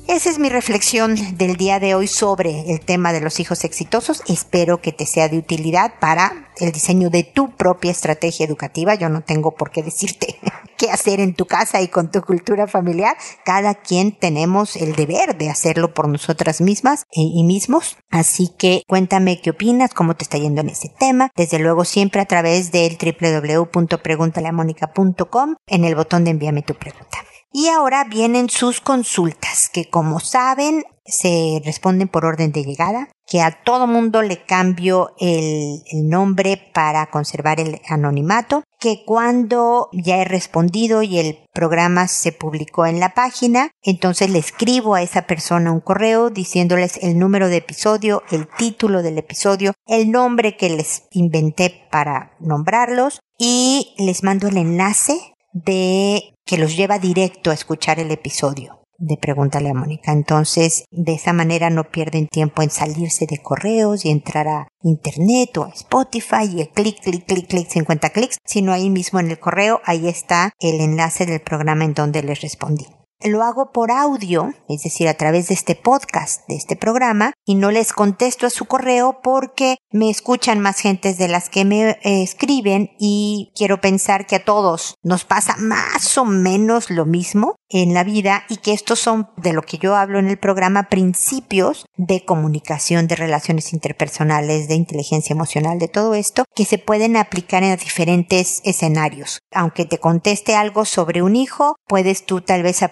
Esa 0.08 0.30
es 0.30 0.40
mi 0.40 0.48
reflexión 0.48 1.18
del 1.38 1.58
día 1.58 1.82
de 1.82 1.94
hoy 1.94 2.08
sobre 2.08 2.72
el 2.72 2.80
tema 2.80 3.12
de 3.12 3.20
los 3.20 3.42
hijos 3.42 3.66
exitosos. 3.66 4.24
Espero 4.28 4.82
que 4.82 4.94
te 4.94 5.06
sea 5.06 5.28
de 5.28 5.38
utilidad 5.38 5.96
para 6.00 6.50
el 6.62 6.72
diseño 6.72 7.10
de 7.10 7.24
tu 7.24 7.54
propia 7.58 7.92
estrategia 7.92 8.46
educativa. 8.46 8.96
Yo 8.96 9.10
no 9.10 9.20
tengo 9.22 9.56
por 9.56 9.70
qué 9.70 9.84
decirte 9.84 10.40
qué 10.78 10.92
hacer 10.92 11.20
en 11.20 11.34
tu 11.34 11.46
casa 11.46 11.82
y 11.82 11.90
con 11.90 12.10
tu 12.10 12.22
cultura 12.22 12.68
familiar. 12.68 13.18
Cada 13.44 13.76
quien 13.76 14.14
tenemos 14.14 14.78
el 14.78 14.96
deber 14.96 15.38
de 15.38 15.50
hacerlo 15.50 15.94
por 15.94 16.08
nosotras 16.08 16.62
mismas 16.62 17.04
y 17.12 17.44
mismos. 17.44 17.98
Así 18.10 18.50
que 18.58 18.84
cuéntame 18.88 19.42
qué 19.42 19.50
opinas, 19.50 19.94
cómo 19.94 20.16
te 20.16 20.24
está 20.24 20.38
yendo 20.38 20.62
en 20.62 20.70
ese 20.70 20.88
tema. 20.98 21.32
Desde 21.36 21.60
luego 21.60 21.84
siempre 21.84 22.22
a 22.22 22.26
través 22.26 22.72
del 22.72 22.98
www.preguntaleamónica.com 22.98 25.56
en 25.68 25.84
el 25.84 25.96
botón 25.96 26.24
de 26.24 26.32
envíame 26.32 26.62
tu 26.62 26.76
pregunta. 26.76 27.18
Y 27.52 27.70
ahora 27.70 28.04
vienen 28.04 28.50
sus 28.50 28.82
consultas, 28.82 29.70
que 29.70 29.90
como 29.90 30.20
saben 30.20 30.84
se 31.08 31.62
responden 31.64 32.10
por 32.10 32.26
orden 32.26 32.52
de 32.52 32.64
llegada, 32.64 33.10
que 33.26 33.42
a 33.42 33.64
todo 33.64 33.88
mundo 33.88 34.22
le 34.22 34.46
cambio 34.46 35.14
el, 35.20 35.82
el, 35.92 36.10
nombre 36.10 36.72
para 36.74 37.10
conservar 37.10 37.60
el 37.60 37.82
anonimato 37.88 38.64
que 38.80 39.04
cuando 39.06 39.90
ya 39.92 40.18
he 40.18 40.26
respondido 40.26 41.02
y 41.02 41.18
el 41.18 41.40
programa 41.54 42.08
se 42.08 42.32
publicó 42.32 42.86
en 42.86 43.00
la 43.00 43.14
página, 43.14 43.72
entonces 43.82 44.30
le 44.30 44.40
escribo 44.40 44.96
a 44.96 45.02
esa 45.02 45.24
persona 45.24 45.72
un 45.72 45.80
correo 45.80 46.30
diciéndoles 46.30 46.98
el 47.02 47.18
número 47.18 47.48
de 47.50 47.58
episodio, 47.58 48.24
el 48.30 48.48
título 48.58 49.02
del 49.02 49.18
episodio, 49.18 49.74
el 49.88 50.12
nombre 50.12 50.58
que 50.58 50.70
les 50.70 51.04
inventé 51.12 51.88
para 51.90 52.36
nombrarlos 52.40 53.20
y 53.38 53.96
les 53.98 54.24
mando 54.24 54.48
el 54.48 54.58
enlace 54.58 55.34
de 55.54 56.34
que 56.46 56.58
los 56.58 56.76
lleva 56.76 57.00
directo 57.00 57.52
a 57.52 57.54
escuchar 57.54 58.00
el 58.00 58.12
episodio 58.12 58.78
de 58.98 59.18
Pregúntale 59.18 59.70
a 59.70 59.74
Mónica. 59.74 60.12
Entonces, 60.12 60.86
de 60.92 61.14
esa 61.14 61.34
manera 61.34 61.70
no 61.70 61.86
pierden 61.86 62.28
tiempo 62.28 62.62
en 62.62 62.70
salirse 62.70 63.26
de 63.28 63.42
correos 63.42 64.06
y 64.06 64.10
entrar 64.10 64.48
a 64.48 64.68
internet 64.82 65.58
o 65.58 65.66
a 65.66 65.70
Spotify 65.70 66.46
y 66.46 66.66
clic, 66.68 67.02
clic, 67.02 67.26
clic, 67.26 67.48
clic, 67.48 67.68
50 67.70 68.10
clics, 68.10 68.38
sino 68.46 68.74
ahí 68.74 68.90
mismo 68.90 69.20
en 69.20 69.30
el 69.32 69.40
correo, 69.40 69.82
ahí 69.86 70.08
está 70.08 70.52
el 70.60 70.82
enlace 70.82 71.26
del 71.26 71.42
programa 71.42 71.86
en 71.86 71.94
donde 71.94 72.24
les 72.24 72.42
respondí. 72.42 72.88
Lo 73.24 73.44
hago 73.44 73.72
por 73.72 73.90
audio, 73.90 74.54
es 74.70 74.84
decir, 74.84 75.08
a 75.08 75.16
través 75.16 75.48
de 75.48 75.56
este 75.56 75.74
podcast, 75.74 76.48
de 76.48 76.56
este 76.56 76.76
programa, 76.76 77.34
y 77.46 77.56
no 77.56 77.72
les 77.72 77.92
contesto 77.92 78.46
a 78.46 78.52
su 78.52 78.66
correo 78.66 79.22
porque 79.24 79.78
me 79.92 80.12
escuchan 80.12 80.60
más 80.60 80.80
gentes 80.80 81.18
de 81.18 81.28
las 81.28 81.50
que 81.50 81.66
me 81.66 81.90
eh, 81.90 82.22
escriben 82.22 82.92
y 83.00 83.52
quiero 83.56 83.82
pensar 83.82 84.28
que 84.28 84.36
a 84.36 84.46
todos 84.46 84.96
nos 85.02 85.26
pasa 85.26 85.56
más 85.58 86.16
o 86.20 86.26
menos 86.26 86.92
lo 86.92 87.06
mismo 87.06 87.56
en 87.70 87.94
la 87.94 88.04
vida 88.04 88.44
y 88.50 88.58
que 88.58 88.74
estos 88.74 89.00
son 89.00 89.30
de 89.38 89.54
lo 89.54 89.62
que 89.62 89.78
yo 89.78 89.96
hablo 89.96 90.20
en 90.20 90.28
el 90.28 90.38
programa 90.38 90.90
principios 90.90 91.86
de 91.98 92.24
comunicación, 92.24 93.08
de 93.08 93.16
relaciones 93.16 93.74
interpersonales, 93.74 94.68
de 94.68 94.76
inteligencia 94.76 95.34
emocional, 95.34 95.80
de 95.80 95.88
todo 95.88 96.14
esto 96.14 96.46
que 96.56 96.66
se 96.66 96.78
pueden 96.78 97.18
aplicar 97.18 97.64
en 97.64 97.78
diferentes 97.78 98.62
escenarios. 98.64 99.40
Aunque 99.52 99.86
te 99.86 99.98
conteste 99.98 100.56
algo 100.56 100.86
sobre 100.86 101.22
un 101.22 101.36
hijo, 101.36 101.76
puedes 101.88 102.26
tú 102.26 102.42
tal 102.42 102.64
vez 102.64 102.84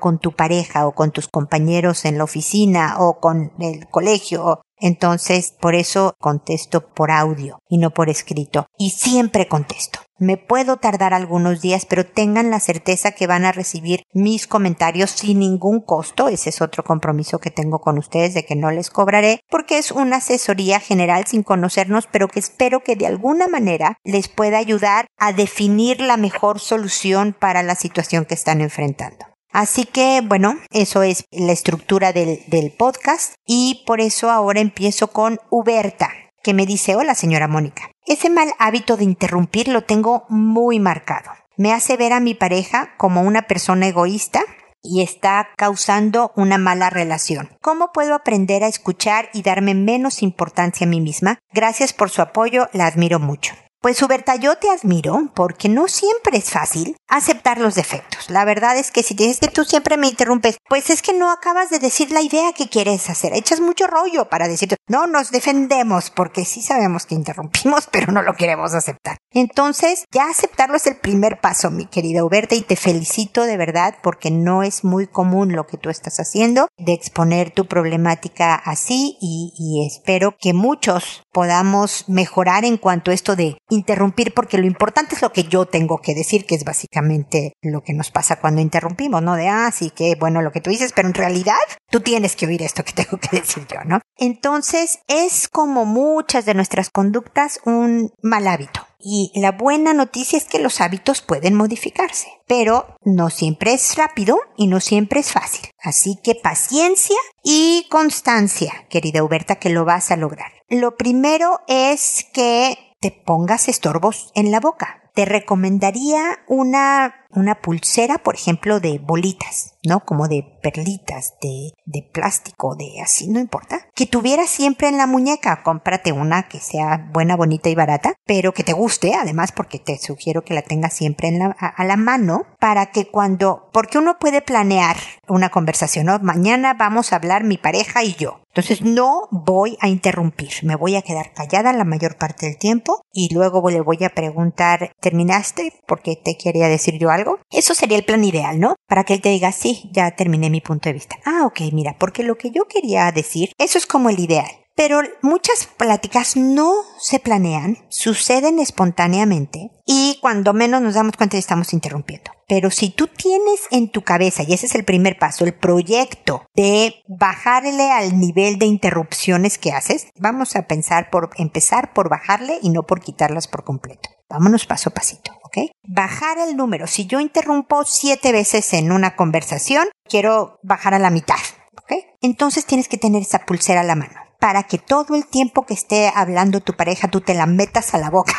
con 0.00 0.18
tu 0.18 0.32
pareja 0.32 0.86
o 0.86 0.92
con 0.92 1.10
tus 1.10 1.28
compañeros 1.28 2.04
en 2.04 2.18
la 2.18 2.24
oficina 2.24 2.96
o 2.98 3.20
con 3.20 3.52
el 3.58 3.88
colegio 3.88 4.60
entonces, 4.78 5.54
por 5.58 5.74
eso 5.74 6.14
contesto 6.20 6.88
por 6.88 7.10
audio 7.10 7.58
y 7.68 7.78
no 7.78 7.90
por 7.92 8.10
escrito. 8.10 8.66
Y 8.78 8.90
siempre 8.90 9.48
contesto. 9.48 10.00
Me 10.18 10.38
puedo 10.38 10.78
tardar 10.78 11.12
algunos 11.12 11.60
días, 11.60 11.84
pero 11.84 12.06
tengan 12.06 12.50
la 12.50 12.58
certeza 12.58 13.12
que 13.12 13.26
van 13.26 13.44
a 13.44 13.52
recibir 13.52 14.02
mis 14.14 14.46
comentarios 14.46 15.10
sin 15.10 15.40
ningún 15.40 15.80
costo. 15.80 16.28
Ese 16.28 16.48
es 16.48 16.62
otro 16.62 16.84
compromiso 16.84 17.38
que 17.38 17.50
tengo 17.50 17.80
con 17.80 17.98
ustedes 17.98 18.32
de 18.32 18.44
que 18.44 18.56
no 18.56 18.70
les 18.70 18.88
cobraré, 18.88 19.40
porque 19.50 19.76
es 19.76 19.92
una 19.92 20.16
asesoría 20.16 20.80
general 20.80 21.26
sin 21.26 21.42
conocernos, 21.42 22.06
pero 22.10 22.28
que 22.28 22.38
espero 22.38 22.80
que 22.80 22.96
de 22.96 23.06
alguna 23.06 23.46
manera 23.46 23.98
les 24.04 24.28
pueda 24.28 24.56
ayudar 24.56 25.06
a 25.18 25.34
definir 25.34 26.00
la 26.00 26.16
mejor 26.16 26.60
solución 26.60 27.36
para 27.38 27.62
la 27.62 27.74
situación 27.74 28.24
que 28.24 28.34
están 28.34 28.62
enfrentando. 28.62 29.35
Así 29.56 29.86
que, 29.86 30.20
bueno, 30.22 30.58
eso 30.70 31.02
es 31.02 31.24
la 31.30 31.52
estructura 31.52 32.12
del, 32.12 32.74
podcast 32.76 33.32
y 33.46 33.84
por 33.86 34.02
eso 34.02 34.30
ahora 34.30 34.60
empiezo 34.60 35.08
con 35.08 35.38
Huberta, 35.48 36.10
que 36.42 36.52
me 36.52 36.66
dice, 36.66 36.94
hola 36.94 37.14
señora 37.14 37.48
Mónica. 37.48 37.90
Ese 38.04 38.28
mal 38.28 38.52
hábito 38.58 38.98
de 38.98 39.04
interrumpir 39.04 39.68
lo 39.68 39.84
tengo 39.84 40.26
muy 40.28 40.78
marcado. 40.78 41.30
Me 41.56 41.72
hace 41.72 41.96
ver 41.96 42.12
a 42.12 42.20
mi 42.20 42.34
pareja 42.34 42.90
como 42.98 43.22
una 43.22 43.46
persona 43.46 43.86
egoísta 43.86 44.42
y 44.82 45.00
está 45.00 45.48
causando 45.56 46.32
una 46.36 46.58
mala 46.58 46.90
relación. 46.90 47.48
¿Cómo 47.62 47.92
puedo 47.94 48.14
aprender 48.14 48.62
a 48.62 48.68
escuchar 48.68 49.30
y 49.32 49.40
darme 49.40 49.74
menos 49.74 50.22
importancia 50.22 50.86
a 50.86 50.90
mí 50.90 51.00
misma? 51.00 51.38
Gracias 51.54 51.94
por 51.94 52.10
su 52.10 52.20
apoyo, 52.20 52.68
la 52.74 52.84
admiro 52.84 53.20
mucho. 53.20 53.54
Pues 53.80 54.02
Huberta, 54.02 54.36
yo 54.36 54.56
te 54.56 54.70
admiro 54.70 55.30
porque 55.34 55.68
no 55.68 55.86
siempre 55.86 56.38
es 56.38 56.50
fácil 56.50 56.96
aceptar 57.08 57.58
los 57.58 57.74
defectos. 57.74 58.30
La 58.30 58.44
verdad 58.44 58.76
es 58.76 58.90
que 58.90 59.02
si 59.02 59.14
dices 59.14 59.38
que 59.38 59.48
tú 59.48 59.64
siempre 59.64 59.96
me 59.96 60.08
interrumpes, 60.08 60.56
pues 60.68 60.90
es 60.90 61.02
que 61.02 61.12
no 61.12 61.30
acabas 61.30 61.70
de 61.70 61.78
decir 61.78 62.10
la 62.10 62.22
idea 62.22 62.52
que 62.52 62.68
quieres 62.68 63.08
hacer. 63.10 63.32
Echas 63.34 63.60
mucho 63.60 63.86
rollo 63.86 64.28
para 64.28 64.48
decir, 64.48 64.74
no 64.88 65.06
nos 65.06 65.30
defendemos 65.30 66.10
porque 66.10 66.44
sí 66.44 66.62
sabemos 66.62 67.06
que 67.06 67.14
interrumpimos, 67.14 67.86
pero 67.92 68.12
no 68.12 68.22
lo 68.22 68.34
queremos 68.34 68.74
aceptar. 68.74 69.18
Entonces, 69.30 70.04
ya 70.10 70.30
aceptarlo 70.30 70.76
es 70.76 70.86
el 70.86 70.96
primer 70.96 71.40
paso, 71.40 71.70
mi 71.70 71.86
querida 71.86 72.24
Huberta, 72.24 72.54
y 72.54 72.62
te 72.62 72.76
felicito 72.76 73.42
de 73.42 73.56
verdad 73.56 73.96
porque 74.02 74.30
no 74.30 74.62
es 74.62 74.82
muy 74.84 75.06
común 75.06 75.52
lo 75.52 75.66
que 75.66 75.76
tú 75.76 75.90
estás 75.90 76.18
haciendo 76.18 76.68
de 76.78 76.94
exponer 76.94 77.50
tu 77.50 77.66
problemática 77.66 78.54
así 78.54 79.16
y, 79.20 79.52
y 79.58 79.86
espero 79.86 80.34
que 80.40 80.54
muchos 80.54 81.22
podamos 81.32 82.08
mejorar 82.08 82.64
en 82.64 82.78
cuanto 82.78 83.10
a 83.10 83.14
esto 83.14 83.36
de 83.36 83.58
interrumpir 83.68 84.34
porque 84.34 84.58
lo 84.58 84.66
importante 84.66 85.14
es 85.14 85.22
lo 85.22 85.32
que 85.32 85.44
yo 85.44 85.66
tengo 85.66 85.98
que 85.98 86.14
decir, 86.14 86.46
que 86.46 86.54
es 86.54 86.64
básicamente 86.64 87.54
lo 87.62 87.82
que 87.82 87.92
nos 87.92 88.10
pasa 88.10 88.40
cuando 88.40 88.60
interrumpimos, 88.60 89.22
¿no? 89.22 89.34
De, 89.34 89.48
ah, 89.48 89.70
sí, 89.72 89.90
que 89.90 90.14
bueno 90.14 90.42
lo 90.42 90.52
que 90.52 90.60
tú 90.60 90.70
dices, 90.70 90.92
pero 90.94 91.08
en 91.08 91.14
realidad 91.14 91.56
tú 91.90 92.00
tienes 92.00 92.36
que 92.36 92.46
oír 92.46 92.62
esto 92.62 92.84
que 92.84 92.92
tengo 93.04 93.18
que 93.18 93.40
decir 93.40 93.66
yo, 93.66 93.80
¿no? 93.84 94.00
Entonces 94.16 95.00
es 95.08 95.48
como 95.48 95.84
muchas 95.84 96.44
de 96.44 96.54
nuestras 96.54 96.90
conductas 96.90 97.60
un 97.64 98.12
mal 98.22 98.46
hábito. 98.48 98.86
Y 98.98 99.30
la 99.36 99.52
buena 99.52 99.92
noticia 99.92 100.36
es 100.36 100.46
que 100.46 100.58
los 100.58 100.80
hábitos 100.80 101.20
pueden 101.20 101.54
modificarse, 101.54 102.28
pero 102.48 102.96
no 103.04 103.30
siempre 103.30 103.72
es 103.72 103.94
rápido 103.94 104.38
y 104.56 104.66
no 104.66 104.80
siempre 104.80 105.20
es 105.20 105.30
fácil. 105.32 105.68
Así 105.80 106.18
que 106.24 106.34
paciencia 106.34 107.16
y 107.44 107.86
constancia, 107.88 108.72
querida 108.88 109.22
Huberta, 109.22 109.56
que 109.56 109.70
lo 109.70 109.84
vas 109.84 110.10
a 110.10 110.16
lograr. 110.16 110.50
Lo 110.68 110.96
primero 110.96 111.60
es 111.68 112.26
que 112.32 112.85
te 113.00 113.10
pongas 113.10 113.68
estorbos 113.68 114.32
en 114.34 114.50
la 114.50 114.60
boca. 114.60 115.02
Te 115.14 115.24
recomendaría 115.24 116.40
una, 116.46 117.26
una 117.30 117.62
pulsera, 117.62 118.18
por 118.18 118.34
ejemplo, 118.34 118.80
de 118.80 118.98
bolitas, 118.98 119.78
¿no? 119.82 120.00
Como 120.00 120.28
de 120.28 120.44
perlitas, 120.62 121.36
de, 121.40 121.72
de 121.86 122.02
plástico, 122.02 122.76
de 122.76 123.00
así, 123.02 123.28
no 123.28 123.40
importa. 123.40 123.88
Que 123.94 124.04
tuvieras 124.04 124.50
siempre 124.50 124.88
en 124.88 124.98
la 124.98 125.06
muñeca. 125.06 125.62
Cómprate 125.62 126.12
una 126.12 126.48
que 126.48 126.60
sea 126.60 127.08
buena, 127.14 127.34
bonita 127.34 127.70
y 127.70 127.74
barata, 127.74 128.12
pero 128.26 128.52
que 128.52 128.62
te 128.62 128.74
guste, 128.74 129.14
además, 129.14 129.52
porque 129.52 129.78
te 129.78 129.96
sugiero 129.96 130.44
que 130.44 130.52
la 130.52 130.60
tengas 130.60 130.92
siempre 130.92 131.28
en 131.28 131.38
la, 131.38 131.46
a, 131.46 131.84
la 131.84 131.96
mano 131.96 132.42
para 132.60 132.86
que 132.86 133.08
cuando, 133.08 133.70
porque 133.72 133.96
uno 133.96 134.18
puede 134.18 134.42
planear 134.42 134.96
una 135.28 135.48
conversación, 135.48 136.06
¿no? 136.06 136.18
Mañana 136.18 136.74
vamos 136.74 137.12
a 137.12 137.16
hablar 137.16 137.42
mi 137.42 137.56
pareja 137.56 138.04
y 138.04 138.14
yo. 138.16 138.42
Entonces 138.56 138.80
no 138.80 139.28
voy 139.30 139.76
a 139.82 139.88
interrumpir, 139.88 140.48
me 140.62 140.76
voy 140.76 140.96
a 140.96 141.02
quedar 141.02 141.34
callada 141.34 141.74
la 141.74 141.84
mayor 141.84 142.16
parte 142.16 142.46
del 142.46 142.56
tiempo 142.56 143.02
y 143.12 143.28
luego 143.34 143.68
le 143.68 143.82
voy 143.82 144.02
a 144.02 144.14
preguntar, 144.14 144.92
¿terminaste? 144.98 145.74
Porque 145.86 146.16
te 146.16 146.38
quería 146.38 146.66
decir 146.66 146.98
yo 146.98 147.10
algo. 147.10 147.38
Eso 147.50 147.74
sería 147.74 147.98
el 147.98 148.06
plan 148.06 148.24
ideal, 148.24 148.58
¿no? 148.58 148.76
Para 148.88 149.04
que 149.04 149.12
él 149.12 149.20
te 149.20 149.28
diga, 149.28 149.52
sí, 149.52 149.90
ya 149.92 150.12
terminé 150.12 150.48
mi 150.48 150.62
punto 150.62 150.88
de 150.88 150.94
vista. 150.94 151.18
Ah, 151.26 151.44
ok, 151.44 151.70
mira, 151.74 151.96
porque 151.98 152.22
lo 152.22 152.38
que 152.38 152.50
yo 152.50 152.64
quería 152.66 153.12
decir, 153.12 153.52
eso 153.58 153.76
es 153.76 153.84
como 153.84 154.08
el 154.08 154.20
ideal. 154.20 154.65
Pero 154.76 155.00
muchas 155.22 155.66
pláticas 155.66 156.36
no 156.36 156.74
se 156.98 157.18
planean, 157.18 157.78
suceden 157.88 158.58
espontáneamente 158.58 159.70
y 159.86 160.18
cuando 160.20 160.52
menos 160.52 160.82
nos 160.82 160.94
damos 160.94 161.16
cuenta 161.16 161.38
estamos 161.38 161.72
interrumpiendo. 161.72 162.30
Pero 162.46 162.70
si 162.70 162.90
tú 162.90 163.06
tienes 163.06 163.62
en 163.70 163.90
tu 163.90 164.02
cabeza, 164.02 164.42
y 164.42 164.52
ese 164.52 164.66
es 164.66 164.74
el 164.74 164.84
primer 164.84 165.18
paso, 165.18 165.46
el 165.46 165.54
proyecto 165.54 166.44
de 166.54 166.96
bajarle 167.08 167.90
al 167.90 168.20
nivel 168.20 168.58
de 168.58 168.66
interrupciones 168.66 169.56
que 169.56 169.72
haces, 169.72 170.08
vamos 170.18 170.56
a 170.56 170.66
pensar 170.66 171.08
por 171.08 171.30
empezar 171.38 171.94
por 171.94 172.10
bajarle 172.10 172.58
y 172.60 172.68
no 172.68 172.82
por 172.82 173.00
quitarlas 173.00 173.48
por 173.48 173.64
completo. 173.64 174.10
Vámonos 174.28 174.66
paso 174.66 174.90
a 174.90 174.94
pasito, 174.94 175.32
¿ok? 175.42 175.70
Bajar 175.84 176.36
el 176.38 176.54
número. 176.54 176.86
Si 176.86 177.06
yo 177.06 177.20
interrumpo 177.20 177.84
siete 177.86 178.30
veces 178.30 178.74
en 178.74 178.92
una 178.92 179.16
conversación, 179.16 179.88
quiero 180.06 180.58
bajar 180.62 180.92
a 180.92 180.98
la 180.98 181.10
mitad, 181.10 181.36
¿ok? 181.78 181.92
Entonces 182.20 182.66
tienes 182.66 182.88
que 182.88 182.98
tener 182.98 183.22
esa 183.22 183.46
pulsera 183.46 183.80
a 183.80 183.84
la 183.84 183.94
mano 183.94 184.25
para 184.38 184.64
que 184.64 184.78
todo 184.78 185.14
el 185.14 185.26
tiempo 185.26 185.64
que 185.66 185.74
esté 185.74 186.12
hablando 186.14 186.60
tu 186.60 186.74
pareja 186.74 187.08
tú 187.08 187.20
te 187.20 187.34
la 187.34 187.46
metas 187.46 187.94
a 187.94 187.98
la 187.98 188.10
boca. 188.10 188.34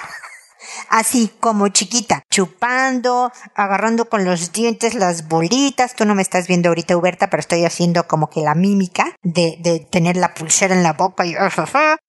Así 0.89 1.31
como 1.39 1.67
chiquita, 1.69 2.23
chupando, 2.29 3.31
agarrando 3.55 4.09
con 4.09 4.25
los 4.25 4.51
dientes 4.51 4.93
las 4.93 5.27
bolitas. 5.27 5.95
Tú 5.95 6.05
no 6.05 6.15
me 6.15 6.21
estás 6.21 6.47
viendo 6.47 6.69
ahorita, 6.69 6.97
Huberta, 6.97 7.29
pero 7.29 7.41
estoy 7.41 7.65
haciendo 7.65 8.07
como 8.07 8.29
que 8.29 8.41
la 8.41 8.55
mímica 8.55 9.15
de, 9.23 9.57
de 9.59 9.79
tener 9.79 10.17
la 10.17 10.33
pulsera 10.33 10.75
en 10.75 10.83
la 10.83 10.93
boca 10.93 11.25
y 11.25 11.35